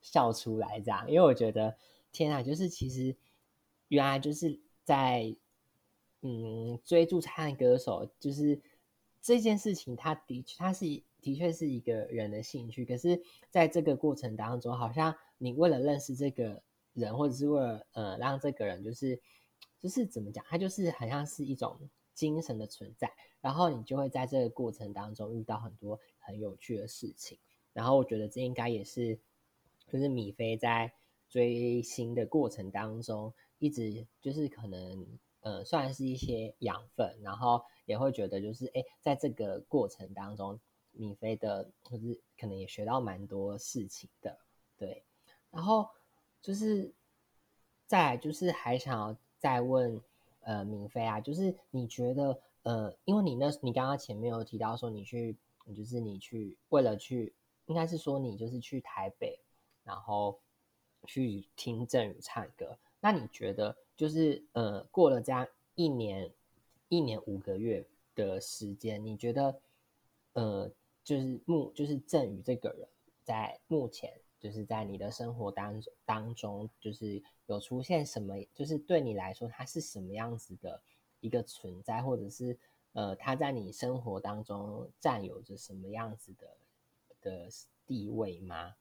[0.00, 1.76] 笑出来这样，因为我觉得
[2.12, 3.16] 天啊，就是其实
[3.88, 5.34] 原来就是在
[6.20, 8.62] 嗯追逐唱歌手，就是
[9.22, 10.84] 这件事情，他的确他是
[11.20, 19.20] 的确是一个人的兴趣，可是在这个过程当中，好像你为了认识这个人，或者是为了呃让这个人就是
[19.78, 21.78] 就是怎么讲，他就是好像是一种
[22.14, 25.98] 精神的存在，然后你就会在这个过程当中遇到很多。
[26.22, 27.38] 很有趣的事情，
[27.72, 29.18] 然后我觉得这应该也是，
[29.88, 30.92] 就是米菲在
[31.28, 40.58] 追星的过程当中，一直就是可能呃算是一些养分，然后也会觉得就是哎，在这个过程当中，
[40.92, 44.38] 米菲的就是可能也学到蛮多事情的，
[44.76, 45.02] 对。
[45.50, 45.88] 然后
[46.40, 46.92] 就是
[47.86, 50.00] 再就是还想要再问
[50.40, 55.36] 呃米菲啊，就是你觉得呃，因为你那你刚刚前面有提到说你去。
[55.76, 57.32] 就是你去为了去，
[57.66, 59.38] 应该是说你就是去台北，
[59.84, 60.40] 然后
[61.06, 62.76] 去听郑宇唱歌。
[63.00, 66.30] 那你觉得，就是呃，过了这样一年、
[66.88, 67.84] 一年五个月
[68.14, 69.60] 的时间，你觉得
[70.34, 70.70] 呃，
[71.02, 72.88] 就是目就是郑宇这个人，
[73.24, 78.34] 在目前就是在你的生活当当中，就是有出现什么？
[78.54, 80.80] 就是对你来说，他是什么样子的
[81.20, 82.58] 一个存在，或者是？
[82.92, 86.56] 呃，他在你生活当中占有着什么样子的
[87.20, 87.48] 的
[87.86, 88.74] 地位吗？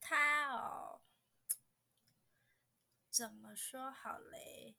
[0.00, 0.98] 他哦，
[3.16, 4.76] 怎么说好嘞？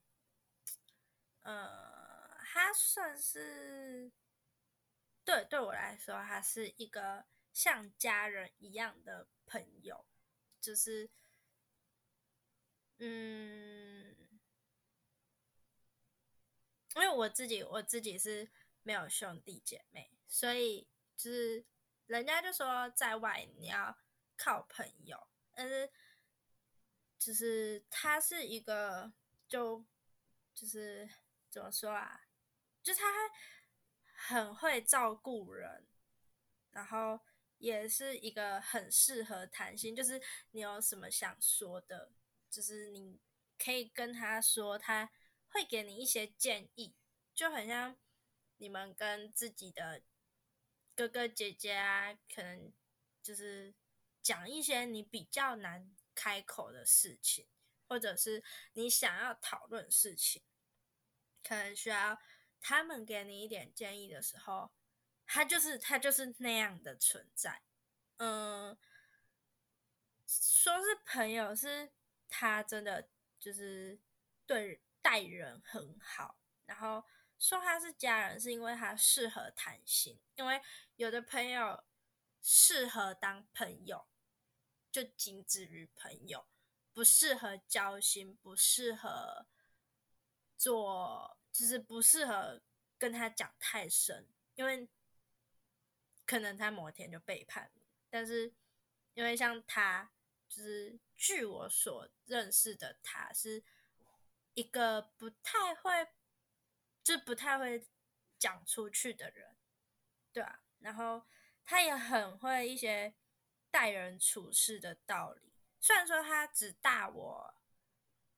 [1.42, 4.12] 呃，他算是
[5.26, 10.06] 对对我来说，他是一个像家人一样的朋友，
[10.62, 11.10] 就是
[13.00, 14.16] 嗯。
[16.94, 18.52] 因为我自己我自己是
[18.84, 21.66] 没有兄弟姐妹，所以就是
[22.06, 23.98] 人家就说在外你要
[24.38, 25.92] 靠朋友，但是
[27.18, 29.12] 就是他是一个
[29.48, 29.86] 就
[30.54, 31.10] 就是
[31.50, 32.28] 怎么说啊，
[32.82, 33.04] 就他
[34.14, 35.88] 很会照顾人，
[36.72, 37.20] 然后
[37.58, 42.12] 也是一个很适合谈心，就是你有什么想说的，
[42.50, 43.20] 就是你
[43.58, 45.12] 可以跟他说他。
[45.50, 46.94] 会给你一些建议，
[47.34, 47.98] 就很像
[48.58, 50.04] 你们跟自己的
[50.94, 52.72] 哥哥姐姐啊，可能
[53.24, 53.74] 就是
[54.22, 57.48] 讲一些你比较难开口的事情，
[57.88, 60.42] 或者是你想要讨论事情，
[61.44, 62.20] 可能需要
[62.60, 64.72] 他们给你一点建议的时候，
[65.28, 67.62] 他就是他就是那样的存在。
[68.18, 68.76] 嗯，
[70.26, 71.92] 说是朋友，是
[72.28, 73.08] 他真的
[73.40, 74.00] 就是
[74.48, 74.82] 对。
[75.00, 77.02] 待人很好，然后
[77.40, 80.20] 说他是家人，是因为他适合谈心。
[80.36, 80.62] 因为
[80.98, 81.82] 有的朋友
[82.42, 84.06] 适合当朋友，
[84.98, 86.48] 就仅止于朋友，
[86.92, 89.46] 不适合交心，不适合
[90.58, 92.64] 做，就是不适合
[92.98, 94.90] 跟他讲太深，因为
[96.26, 97.84] 可能他某天就背叛你。
[98.10, 98.52] 但是
[99.14, 100.12] 因为像他，
[100.50, 103.64] 就是据我所认识的，他是。
[104.56, 106.08] 一个不太会，
[107.04, 107.88] 就不太会
[108.40, 109.56] 讲出去的人，
[110.34, 110.64] 对啊。
[110.80, 111.28] 然后
[111.64, 113.14] 他也很会一些
[113.78, 115.54] 待人处事的道理。
[115.80, 117.54] 虽然说他只大我，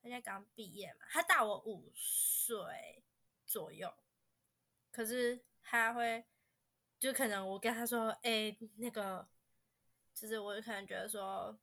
[0.03, 3.05] 他在刚毕业嘛，他大我五岁
[3.45, 3.93] 左右，
[4.91, 6.25] 可是他会，
[6.99, 9.29] 就可能我跟他说，哎，那个，
[10.13, 11.57] 就是我可能觉得说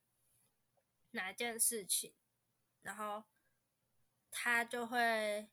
[1.11, 2.15] 哪件事情，
[2.81, 3.25] 然后
[4.31, 5.51] 他就会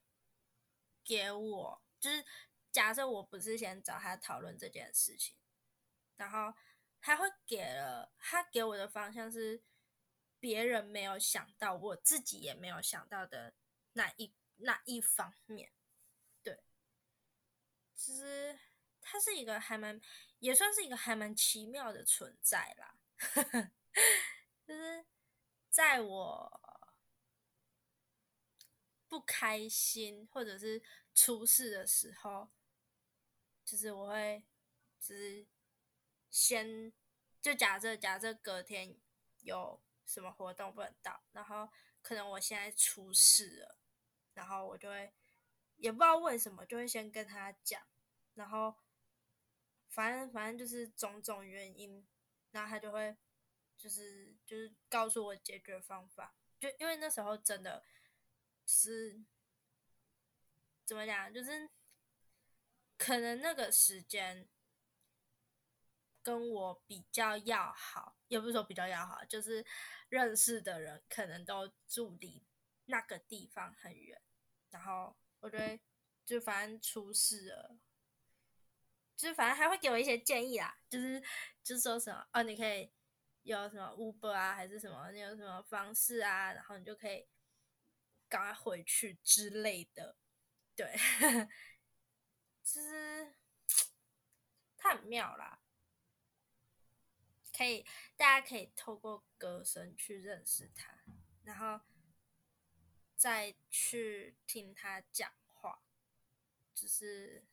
[1.04, 2.24] 给我，就是
[2.72, 5.36] 假设我不是先找他讨论这件事情。
[6.16, 6.54] 然后
[7.06, 9.62] 他会给了他给我的方向是
[10.40, 13.54] 别人没有想到，我自己也没有想到的
[13.92, 15.74] 那一那一方面，
[16.42, 16.64] 对，
[17.94, 18.58] 其实
[19.02, 20.00] 他是一个还蛮
[20.40, 22.98] 也算是一个还蛮奇妙的存在啦，
[24.66, 25.06] 就是
[25.70, 26.90] 在我
[29.10, 30.82] 不开心或者是
[31.14, 32.50] 出事的时候，
[33.66, 34.46] 就是我会
[35.02, 35.46] 就是。
[36.34, 36.92] 先
[37.40, 38.98] 就假设假设隔天
[39.42, 41.70] 有什么活动不能到，然后
[42.02, 43.78] 可能我现在出事了，
[44.34, 45.14] 然后我就会
[45.76, 47.86] 也不知道为什么就会先跟他讲，
[48.34, 48.74] 然后
[49.90, 52.04] 反正反正就是种种原因，
[52.50, 53.16] 然后他就会
[53.78, 57.86] 就是就是告诉我解决方法，就因为那时候真的
[58.66, 59.24] 是
[60.84, 61.70] 怎么讲，就是
[62.98, 64.50] 可能那个时间。
[66.24, 69.64] 跟我比较要好，也不是说比较要好，就是
[70.08, 72.42] 认识的人可能都住离
[72.86, 74.20] 那个地方很远，
[74.70, 75.80] 然后我觉得
[76.26, 77.78] 就反正出事了，
[79.18, 81.22] 就是反正还会给我一些建议啦，就是
[81.62, 82.90] 就是说什么哦，你可以
[83.42, 87.28] 有什么 Uber 啊，还是什么，你有什么方式啊，然后你就可以
[88.30, 90.16] 赶快回去之类的，
[90.76, 90.96] 对，
[92.64, 93.34] 就是
[94.78, 95.60] 太妙啦。
[97.56, 97.86] 可以，
[98.18, 101.04] 大家可以透过歌声去认识他，
[101.44, 101.86] 然后
[103.16, 105.84] 再去听他讲话，
[106.74, 107.46] 就是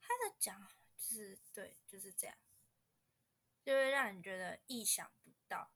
[0.00, 0.66] 他的讲，
[0.96, 2.36] 就是对，就是这样，
[3.62, 5.70] 就会让人觉得意想不到，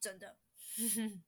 [0.00, 0.38] 真的。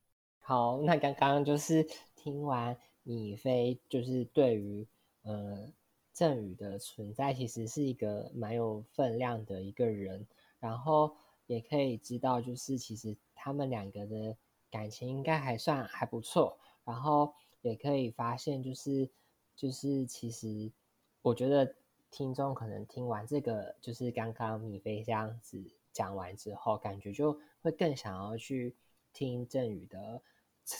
[0.38, 1.82] 好，那刚刚就是
[2.14, 4.88] 听完米菲，就是对于
[5.22, 5.72] 呃。
[6.20, 10.26] 郑宇的存在其实是一个蛮有分量的一个人，
[10.58, 14.36] 然后也可以知道，就是其实他们两个的
[14.70, 19.08] 感情应该还算还不错，然后也可以发现，就是
[19.56, 20.70] 就是其实
[21.22, 21.74] 我觉得
[22.10, 25.58] 听众可能听完这个，就是刚刚米菲这样子
[25.90, 28.76] 讲完之后，感觉就会更想要去
[29.14, 30.20] 听郑宇的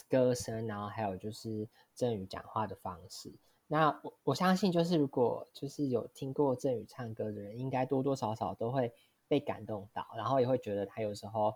[0.07, 3.33] 歌声，然后还有就是郑宇讲话的方式。
[3.73, 8.93] 那我我相信，就是如果就是有听过郑宇唱歌的人，应该多多少少都会
[9.29, 11.55] 被感动到，然后也会觉得他有时候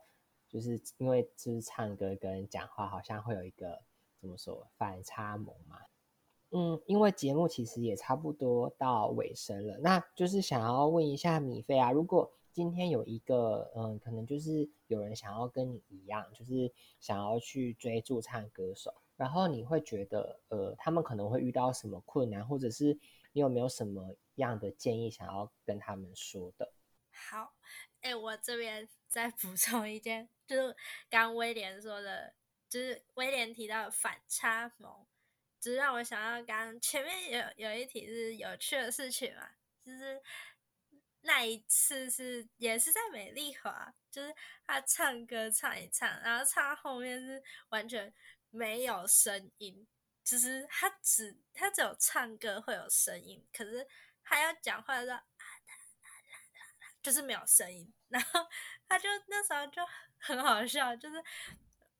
[0.48, 3.82] 就是因为就是唱歌跟讲话好像会有一个
[4.20, 5.78] 怎么说反差萌嘛。
[6.52, 18.94] 嗯，因为节目其实也差不多到尾声了，那就是想要问一下米菲啊，如果今天有一个嗯，可能就是有人想要跟你一样，就是想要去追驻唱歌手。
[19.16, 22.98] 然后你会觉得，呃，他们可能会遇到什么困难，或者是
[23.32, 26.72] 你有没有什么样的建议想要跟他们说的？
[27.12, 27.54] 好，
[28.00, 30.76] 哎，我这边 再补充一件，就是
[31.08, 32.34] 刚威廉说的，
[32.68, 35.06] 就是威廉提到反差萌，
[35.60, 39.48] 只让我想到刚前面有有一题是有趣的事情嘛，
[39.84, 40.20] 就是
[41.20, 44.34] 那一次是也是在美丽华，就是
[44.66, 48.12] 他唱歌唱一唱，然后唱到后面是完全。
[48.54, 49.86] 没有声音，
[50.22, 53.86] 就是他只他只有唱歌会有声音，可是
[54.22, 55.24] 他要讲话的时候，啊
[57.02, 57.92] 就是没有声音。
[58.08, 58.46] 然后
[58.86, 59.82] 他就那时候就
[60.18, 61.22] 很好笑，就是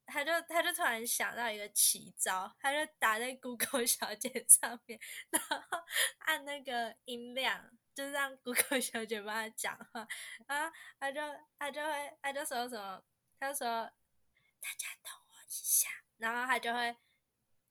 [0.07, 5.01] 他就他就突然想到一个奇招，他就打在 Google 小姐上面，
[5.31, 5.59] 然后
[6.19, 10.07] 按那个音量，就是让 Google 小姐帮他讲话，
[10.47, 11.21] 然后他就
[11.59, 13.05] 他就会他就说什么，
[13.41, 13.67] 他说
[14.61, 16.04] 大家等我一下。
[16.19, 16.97] 然后他就会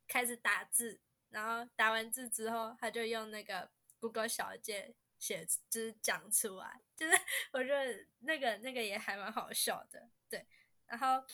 [0.08, 7.14] 开始打字，然后打完字之后，他就用那个 Google 小姐写，就是讲出来，就是
[7.54, 10.46] 我觉得那个那个也还蛮好笑的，对。
[10.86, 11.26] 然后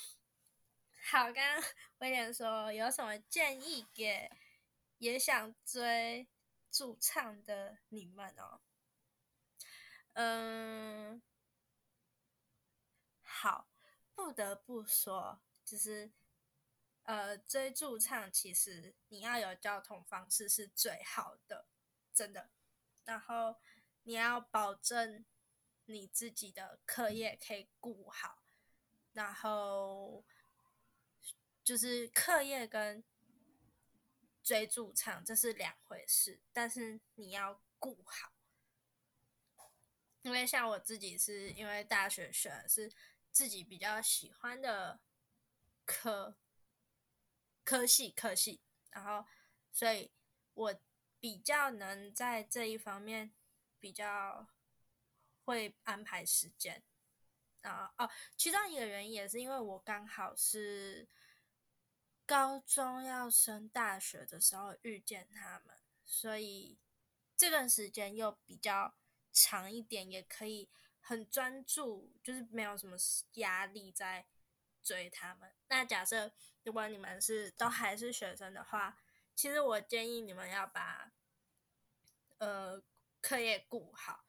[1.12, 1.64] 好，刚刚
[2.00, 4.30] 威廉说有什么建议给
[5.00, 6.28] 也想追
[6.72, 8.62] 驻唱的你们哦？
[10.14, 11.22] 嗯，
[13.22, 13.68] 好，
[14.14, 16.12] 不得不说，就是。
[17.10, 21.66] 呃，追驻唱其实你要有交通方式是最好的，
[22.14, 22.52] 真的。
[23.04, 23.56] 然后
[24.04, 25.26] 你要保证
[25.86, 28.44] 你自己的课业可以顾好，
[29.14, 30.24] 然后
[31.64, 33.04] 就是课业跟
[34.44, 38.34] 追主唱这是两回事，但是你要顾好。
[40.22, 42.94] 因为像我自己是因为大学选是
[43.32, 45.00] 自己比较喜欢的
[45.86, 46.38] 科
[47.70, 48.60] 科系科系，
[48.90, 49.28] 然后
[49.72, 50.12] 所以
[50.54, 50.82] 我
[51.20, 53.32] 比较能在这一方面
[53.80, 54.48] 比较
[55.44, 56.82] 会安排时间。
[57.62, 61.08] 啊哦，其中一个原因也是因为我刚好是
[62.26, 66.80] 高中要升大学的时候遇见他们，所以
[67.38, 68.96] 这段时间又比较。
[69.32, 70.68] 长一点也可以
[71.00, 72.98] 很专注，就是没有什么
[73.34, 74.26] 压力在
[74.84, 75.54] 追他们。
[75.68, 76.32] 那假设
[76.64, 78.98] 如果你们是都还是学生的话，
[79.36, 81.12] 其实我建议你们要把
[82.38, 82.82] 呃
[83.22, 84.26] 课业顾好。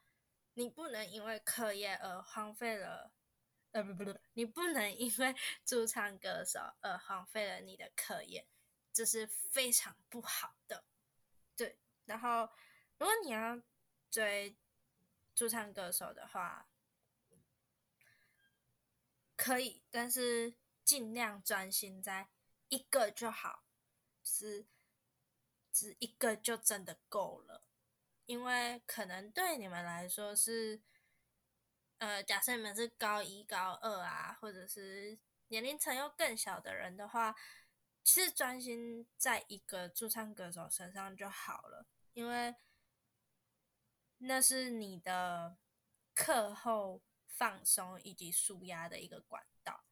[0.55, 3.13] 你不能因为课业而荒废了，
[3.73, 5.35] 呃不不不，你不能因为
[5.65, 8.47] 驻唱歌手而荒废了你的课业，
[8.93, 10.85] 这是非常不好的。
[11.57, 12.51] 对，然后
[12.99, 13.61] 如果你要
[14.11, 14.57] 追。
[15.33, 16.69] 驻唱歌手的话，
[19.43, 22.29] 可以，但是尽量专心在
[22.69, 23.65] 一个就好，
[24.23, 24.67] 是
[25.73, 27.65] 只一个就真的够了。
[28.27, 30.83] 因为可能对你们来说是，
[31.97, 35.19] 呃，假设你们是高一、高二啊，或者是
[35.49, 37.35] 年龄层又更小的人的话，
[38.05, 42.55] 其实专心在一个驻唱歌手身上就好了，因为。
[44.23, 45.57] 那是你的
[46.15, 47.01] 课后
[47.31, 49.85] 放松以及舒压的一个管道，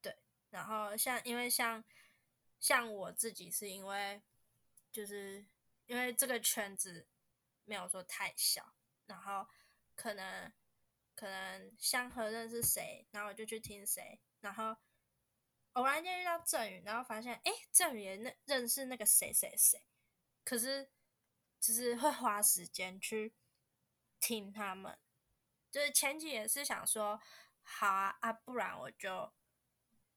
[0.00, 0.16] 对。
[0.50, 1.84] 然后像因为像
[2.58, 4.20] 像我自己是因为
[4.90, 5.46] 就是
[5.86, 7.06] 因为这个圈子
[7.64, 8.74] 没有说太小，
[9.06, 9.46] 然后
[9.94, 10.52] 可能
[11.14, 14.76] 可能相和认识谁，然后我就去听谁，然后
[15.74, 19.86] 偶然间遇到郑宇，然后发现哎郑宇也认认识那个谁谁谁，
[20.44, 20.90] 可是
[21.60, 23.34] 就是会花时间去。
[24.24, 24.96] 听他们，
[25.72, 27.18] 就是前期也是想说，
[27.62, 29.32] 好啊啊，不然我就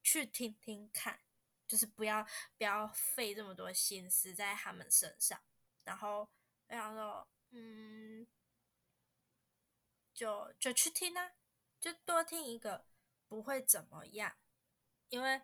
[0.02, 1.18] 去听听看，
[1.66, 2.22] 就是不要
[2.58, 5.42] 不要费这么多心思在他们身上。
[5.82, 6.28] 然后
[6.68, 8.26] 我想说，嗯，
[10.12, 11.32] 就就去听啊，
[11.80, 12.84] 就多听一个，
[13.26, 14.36] 不会怎么样，
[15.08, 15.40] 因为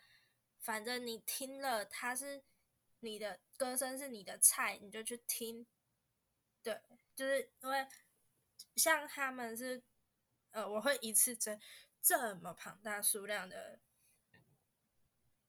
[0.59, 2.45] 反正你听了，他是
[3.01, 5.67] 你的歌声是你的菜，你就去听。
[6.63, 6.83] 对，
[7.17, 7.89] 就是因为。
[8.77, 9.83] 像他们是，
[10.53, 11.59] 呃，我会一次追
[12.01, 13.81] 这么庞大数量的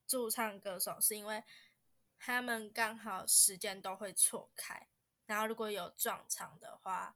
[0.05, 1.43] 驻唱歌手，是因为
[2.17, 4.89] 他们刚好时间都会错开，
[5.25, 7.15] 然后如果有撞场的话，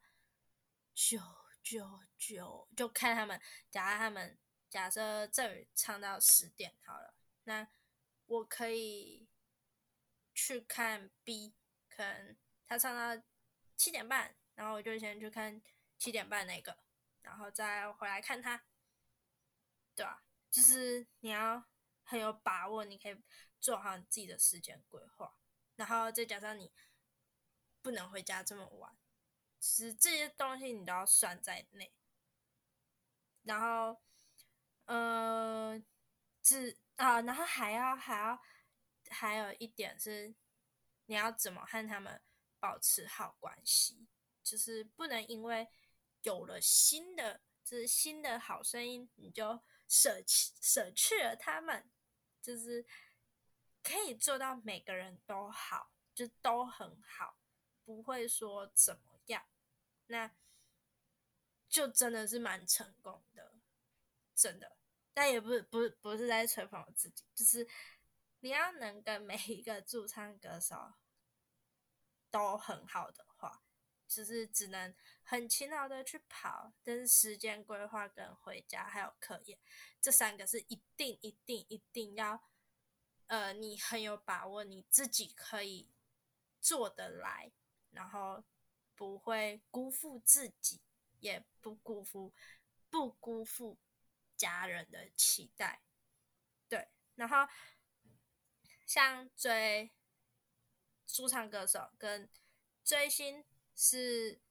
[0.93, 1.19] 就
[1.63, 4.37] 就就就看他们，假设他们
[4.69, 7.13] 假设这里唱到十点好了，
[7.43, 7.67] 那
[8.25, 9.27] 我可以
[10.33, 11.53] 去看 B，
[11.89, 13.23] 可能他唱到
[13.75, 15.61] 七点半，然后我就先去看。
[15.99, 16.77] 七点半那个，
[17.27, 18.63] 然后再回来看他，
[19.93, 20.23] 对吧？
[20.49, 21.61] 就是你要
[22.03, 23.21] 很有把握，你可以
[23.59, 25.37] 做好你自己的时间规划，
[25.75, 26.71] 然后再加上你
[27.81, 28.97] 不能回家这么晚，
[29.59, 31.93] 其实这些东西你都要算在内。
[33.43, 34.01] 然后，
[34.85, 35.83] 呃，
[36.41, 38.41] 只啊，然后还要还要
[39.09, 40.33] 还有一点是，
[41.07, 42.21] 你要怎么和他们
[42.57, 44.07] 保持好关系，
[44.41, 45.67] 就是不能因为。
[46.27, 51.89] 有了新的，就是新的好声音，你就舍弃舍去了他们，
[52.41, 52.85] 就是
[53.81, 57.37] 可以做到每个人都好，就都很好，
[57.85, 59.47] 不会说怎么样，
[60.07, 60.35] 那
[61.69, 63.53] 就真的是蛮成功的，
[64.35, 64.75] 真的。
[65.13, 67.65] 但也不是不是不是在吹捧我自己，就是
[68.41, 70.93] 你要能跟每一个驻唱歌手
[72.29, 73.63] 都很好的话。
[74.09, 74.95] 就是只能
[75.29, 79.59] 很勤劳的去跑，但是时间规划跟回家还有课业
[80.01, 82.41] 这三个是一定一定一定要，
[83.25, 85.89] 呃，你很有把握你自己可以
[86.61, 87.51] 做得来，
[87.91, 88.41] 然后
[88.95, 90.79] 不会辜负自己，
[91.19, 92.33] 也不辜负
[92.89, 93.77] 不辜负
[94.37, 95.81] 家人的期待，
[96.69, 97.45] 对，然后
[98.85, 99.91] 像追
[101.05, 102.29] 驻唱歌手跟
[102.85, 103.43] 追星。
[103.79, 104.41] 是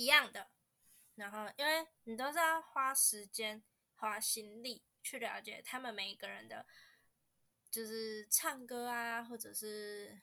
[0.00, 0.48] 一样的，
[1.16, 3.62] 然后因为你都是要花时间、
[3.96, 6.64] 花心力去了解他们每一个人的，
[7.70, 10.18] 就是唱歌啊，或者是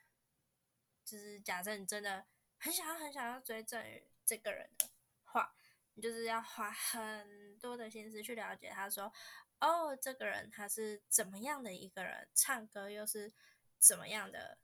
[1.06, 2.26] 就是假设你真的
[2.58, 4.90] 很想要、很想要追郑宇这个人的
[5.24, 5.54] 话。
[5.94, 9.12] 你就是要花很多的心思去了解他，说
[9.60, 13.34] 哦，这个人他是怎么样的一个人，唱歌又是
[13.80, 14.60] 怎么样的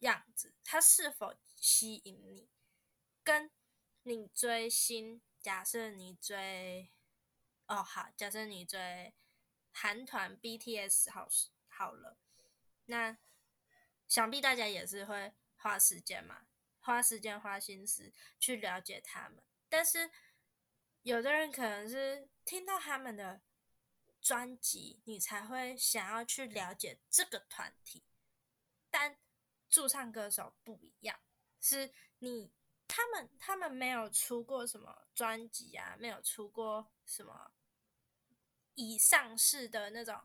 [0.00, 2.48] 样子，他是否吸引你？
[3.22, 3.48] 跟
[4.06, 6.90] 你追星，假设你追，
[7.66, 9.14] 哦好，假设你追
[9.72, 11.26] 韩团 BTS 好
[11.68, 12.18] 好了，
[12.84, 13.16] 那
[14.06, 16.46] 想必大家也是会花时间嘛，
[16.80, 19.42] 花时间花心思去了解他们。
[19.70, 20.10] 但是
[21.02, 23.40] 有的人可能是听到他们的
[24.20, 28.04] 专辑，你才会想要去了解这个团体。
[28.90, 29.18] 但
[29.70, 31.18] 驻唱歌手不一样，
[31.58, 32.52] 是你
[32.94, 37.50] 他们他们没有出过什么专辑啊，没有出过什么
[38.74, 40.22] 已上市的那种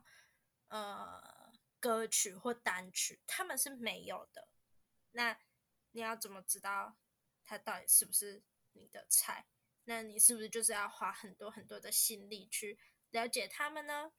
[0.68, 4.46] 呃歌曲或单曲，他们是没有的。
[5.10, 5.36] 那
[5.90, 6.96] 你要怎么知道
[7.44, 8.44] 他到底是不是？
[8.72, 9.48] 你的菜，
[9.86, 12.78] 那你是不是就是要花很多很多的心力去
[13.10, 14.12] 了解他们呢？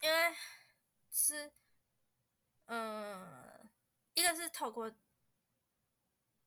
[0.00, 0.36] 因为
[1.10, 1.54] 是，
[2.66, 3.70] 嗯，
[4.12, 4.94] 一个是透过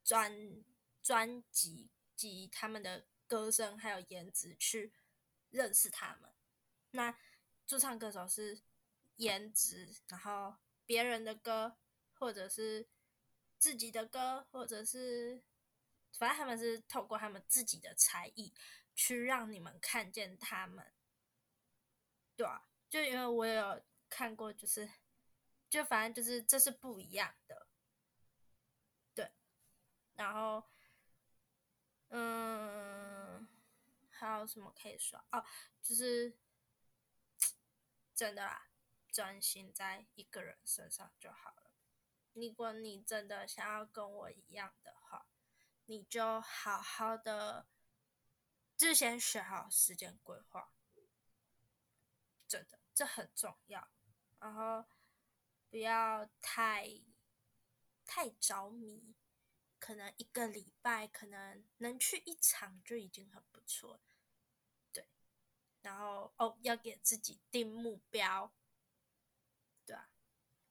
[0.06, 0.64] 专
[1.04, 4.94] 专辑及他们的歌声还有颜值去
[5.50, 6.32] 认识他们。
[6.92, 7.18] 那
[7.68, 8.62] 驻唱歌手是
[9.18, 11.76] 颜值，然后别人的歌，
[12.14, 12.88] 或者是
[13.58, 15.44] 自己的歌，或者是。
[16.18, 18.54] 反正他们是透过他们自己的才艺
[18.96, 20.94] 去让你们看见他们，
[22.38, 24.90] 对啊，就因为我有看过，就是
[25.70, 27.68] 就反正就是这是不一样的，
[30.16, 30.64] 然后，
[32.10, 33.48] 嗯，
[34.10, 35.24] 还有什么可以说？
[35.32, 35.46] 哦，
[35.82, 36.38] 就是
[38.14, 38.68] 真的啦，
[39.10, 41.72] 专心在一个人身上就好了。
[42.34, 45.28] 如果你真的想要跟我一样的话。
[45.88, 47.68] 你就好好的，
[48.76, 50.74] 就先学好时间规划，
[52.48, 53.88] 真的这很重要。
[54.40, 54.84] 然后
[55.70, 57.04] 不要太
[58.04, 59.14] 太着迷，
[59.86, 64.02] 可能一个礼拜可能能去一场就已经很不错。
[64.92, 65.08] 对，
[65.84, 68.52] 然后哦，要给自己定目标，
[69.86, 70.10] 对啊，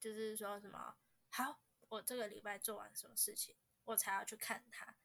[0.01, 0.97] 就是说什么
[1.31, 3.55] 好，我这个礼拜做完什么事情，
[3.85, 4.97] 我才要去看他。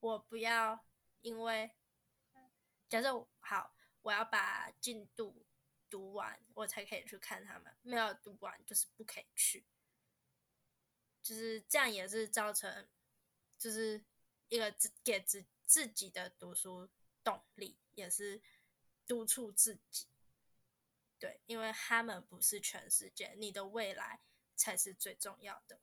[0.00, 0.86] 我不要，
[1.20, 1.76] 因为
[2.88, 5.44] 假设好，我要把进度
[5.90, 7.76] 读完，我才可以去看他们。
[7.82, 9.66] 没有读完就是不可以去，
[11.26, 12.86] 就是这样也是造成，
[13.58, 14.00] 就是
[14.48, 16.88] 一个自给自自己的读书
[17.24, 18.40] 动力，也是
[19.06, 20.06] 督促自己。
[21.18, 24.20] 对，因为他们不是全世界，你的未来
[24.54, 25.80] 才是最重要的。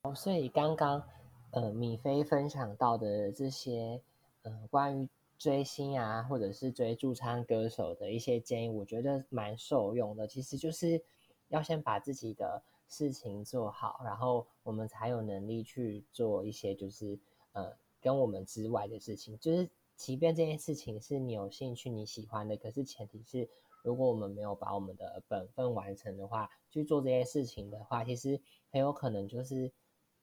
[0.00, 1.06] 哦，所以刚刚。
[1.52, 4.02] 呃，米菲分享到的这些，
[4.42, 10.26] 呃，关于追星啊，或者是追驻唱歌手的一些建议，我觉得蛮受用的。
[10.26, 11.02] 其实就是
[11.48, 17.18] 要先把自己的事情做好，然后我们才有能力去做一些就是
[17.52, 19.38] 呃跟我们之外的事情。
[19.38, 23.48] 就是即便这件事情是你有兴趣、你喜欢的，可是前提是
[23.82, 29.72] 如果我们没有把我们的本分完成的话，去做这些事情的话，其实很有可能就是。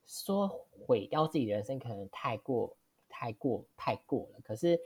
[0.06, 2.76] 说毁掉自己人生可能太过、
[3.08, 4.42] 太过、太过了。
[4.44, 4.78] 可是，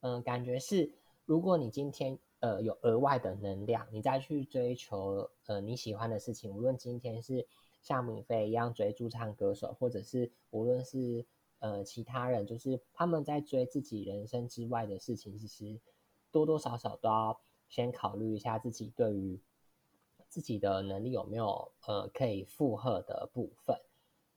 [0.00, 0.92] 嗯，感觉是，
[1.24, 7.46] 如果你今天呃有额外的能量，你再去追求呃你喜欢的事情，无论今天是
[7.82, 11.24] 像米菲一样追驻唱歌手，或者是无论是
[11.60, 15.80] 呃其他人，就是他们在追自己人生之外的事情，其实
[16.30, 19.40] 多多少少都要先考虑一下自己对于
[20.28, 23.76] 自己的能力有没有呃可以负荷的部分。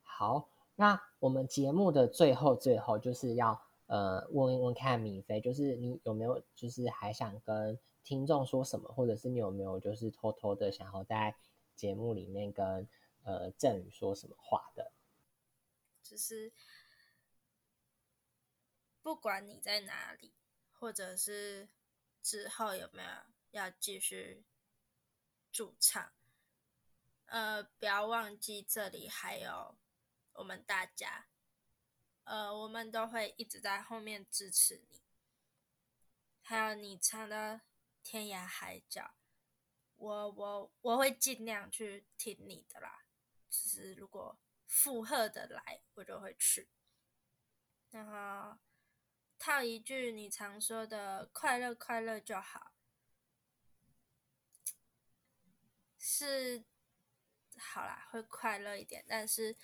[0.02, 11.36] 好，那我们节目的最后最后就是要呃问一问看米菲，就是你有没有就是还想跟听众说什么，或者是你有没有就是偷偷的想要在
[11.76, 12.88] 节目里面跟
[13.24, 14.92] 呃振宇说什么话的？
[16.04, 16.52] 就是
[19.02, 20.34] 不管你在哪里，
[20.72, 21.70] 或者是
[22.22, 23.10] 之后有没有
[23.52, 24.44] 要继续
[25.52, 26.12] 驻唱，
[27.26, 29.76] 呃，不要忘记这里还有。
[30.34, 31.28] 我们大家，
[32.24, 35.00] 呃，我们都会一直在后面支持你。
[36.42, 37.62] 还有你唱的
[38.04, 39.16] 天涯海角，
[39.96, 43.06] 我我我会尽量去听你的啦。
[43.50, 44.38] 就是如果
[44.68, 46.70] 附和的来，我就会去。
[47.90, 48.60] 然后
[49.40, 52.74] 套一句你常说的“快乐快乐就好”，
[55.98, 56.66] 是
[57.58, 59.58] 好啦，会快乐一点，但是。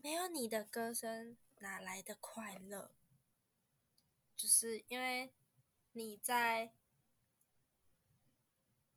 [0.00, 2.94] 没有你的歌声，哪来的快乐？
[4.36, 5.34] 就是因为
[5.90, 6.72] 你在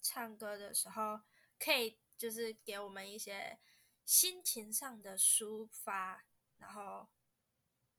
[0.02, 1.22] 唱歌的时候，
[1.60, 3.60] 可以就是给我们一些
[4.06, 6.26] 心情上的抒发，
[6.58, 7.08] 然后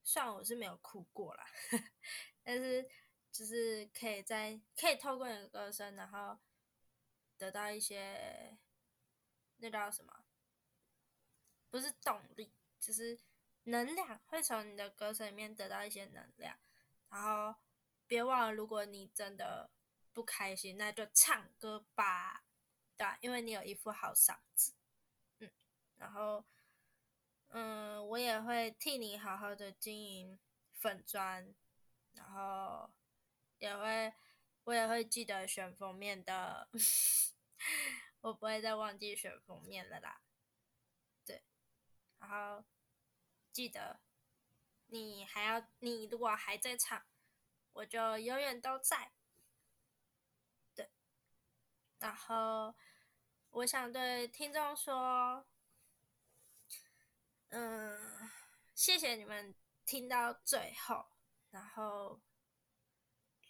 [0.02, 1.46] 虽然我是没有哭过啦，
[2.42, 2.88] 但是
[3.30, 6.38] 就是可以在可以透过你的歌声，然后
[7.38, 8.58] 得到一些
[9.56, 10.24] 那叫什么？
[11.70, 13.18] 不是动力，就是
[13.64, 16.58] 能量，会从你的歌声里面得到一些能量。
[17.08, 17.58] 然后
[18.06, 19.70] 别忘了，如果你真的
[20.12, 22.44] 不开心，那就唱歌吧，
[22.96, 23.06] 对？
[23.20, 24.74] 因为你有一副好嗓子，
[25.38, 25.50] 嗯。
[25.96, 26.44] 然后，
[27.48, 30.38] 嗯，我也会替你好好的经营
[30.72, 31.54] 粉砖，
[32.12, 32.90] 然后
[33.58, 34.12] 也会，
[34.64, 36.68] 我也会记得选封面的，
[38.20, 40.20] 我不会再忘记选封面了啦。
[41.24, 41.42] 对，
[42.18, 42.64] 然后
[43.52, 44.00] 记得。
[44.88, 47.02] 你还要，你如果还在唱，
[47.72, 49.10] 我就永远都在。
[52.02, 52.74] 然后
[53.50, 55.46] 我想对听众说，
[57.50, 57.96] 嗯，
[58.74, 61.06] 谢谢你们听到最后。
[61.50, 62.20] 然后，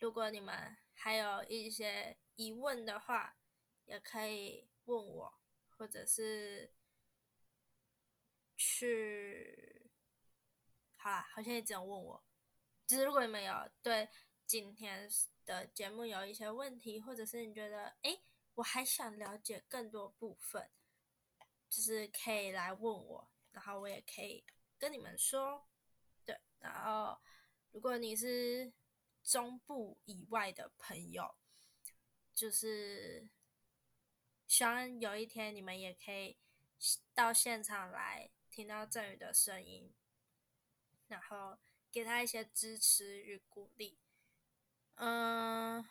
[0.00, 3.38] 如果你们还有一些疑问的话，
[3.86, 5.34] 也可以问我，
[5.70, 6.74] 或者是
[8.54, 9.90] 去。
[10.96, 12.22] 好啦，好像也只有问我。
[12.86, 14.10] 就是如果你们有对
[14.44, 15.08] 今天
[15.46, 18.20] 的节目有一些问题，或者是你觉得哎，
[18.54, 20.70] 我还想了解更多部分，
[21.68, 24.44] 就是可以来问我，然后我也可以
[24.78, 25.66] 跟你们说。
[26.24, 27.20] 对，然后
[27.70, 28.72] 如果你是
[29.22, 31.34] 中部以外的朋友，
[32.34, 33.28] 就是
[34.46, 36.38] 希望有一天你们也可以
[37.14, 39.92] 到现场来听到振宇的声音。
[41.08, 41.58] 然后
[41.90, 43.98] 给他一些支持与鼓励。
[44.94, 45.86] 嗯，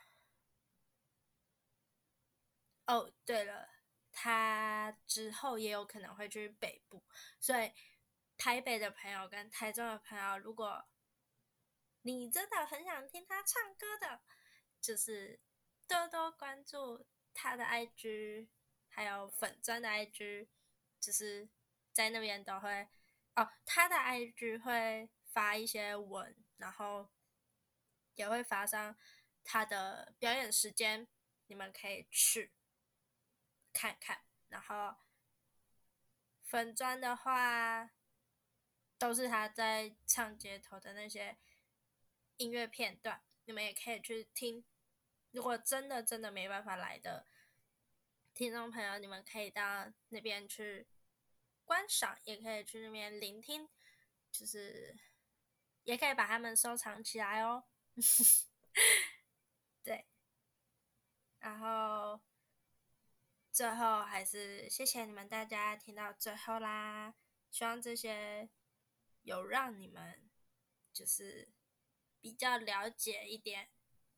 [2.92, 3.70] 哦，对了，
[4.12, 7.02] 他之后也有可能会去北部，
[7.40, 7.72] 所以
[8.36, 10.86] 台北的朋友跟台中的朋友，如果
[12.02, 14.22] 你真的很想听他唱歌的，
[14.82, 15.40] 就是
[15.88, 18.50] 多多关注他的 IG，
[18.90, 20.50] 还有粉钻的 IG，
[21.00, 21.48] 就是
[21.94, 22.90] 在那边都会。
[23.36, 27.10] 哦，他的 IG 会发一些文，然后
[28.16, 28.98] 也会发上
[29.46, 31.08] 他的表演时间，
[31.48, 32.52] 你们可以去
[33.74, 34.22] 看看。
[34.50, 34.96] 然后
[36.44, 37.92] 粉砖的话，
[38.98, 41.38] 都是他在唱街头的那些
[42.38, 44.66] 音乐片段，你们也可以去听。
[45.32, 47.26] 如果真的真的没办法来的
[48.34, 50.88] 听众朋友，你们可以到那边去。
[51.64, 53.70] 观赏也可以去那边聆听，
[54.30, 55.00] 就是
[55.84, 57.64] 也可以把它们收藏起来哦。
[59.82, 60.06] 对，
[61.40, 62.20] 然后
[63.62, 67.14] 最后还是谢谢你们大家听到最后啦，
[67.52, 68.50] 希望这些
[69.22, 70.20] 有让你们
[70.92, 71.48] 就是
[72.20, 73.68] 比较了解一点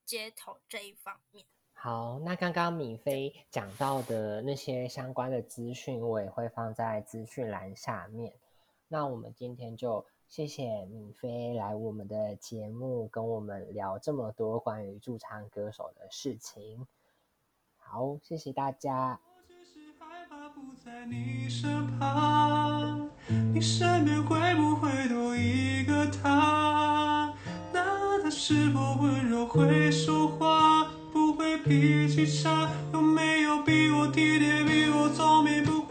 [0.05, 1.45] 街头这一方面。
[1.73, 8.33] 好，那刚刚米菲讲到的那些相关的资讯，我也会放在资讯栏下面。
[8.87, 16.87] 那我们今天就谢谢米菲来我们的节目，跟我们聊这么多关于驻唱歌手的事情。
[17.75, 19.19] 好，谢谢大家。
[20.65, 23.09] 不在你身旁，
[23.53, 27.33] 你身边会不会多一个他？
[27.73, 35.61] 那他是否温柔会说话，不会脾气差，有没有比我体贴，比我聪明？
[35.65, 35.82] 不。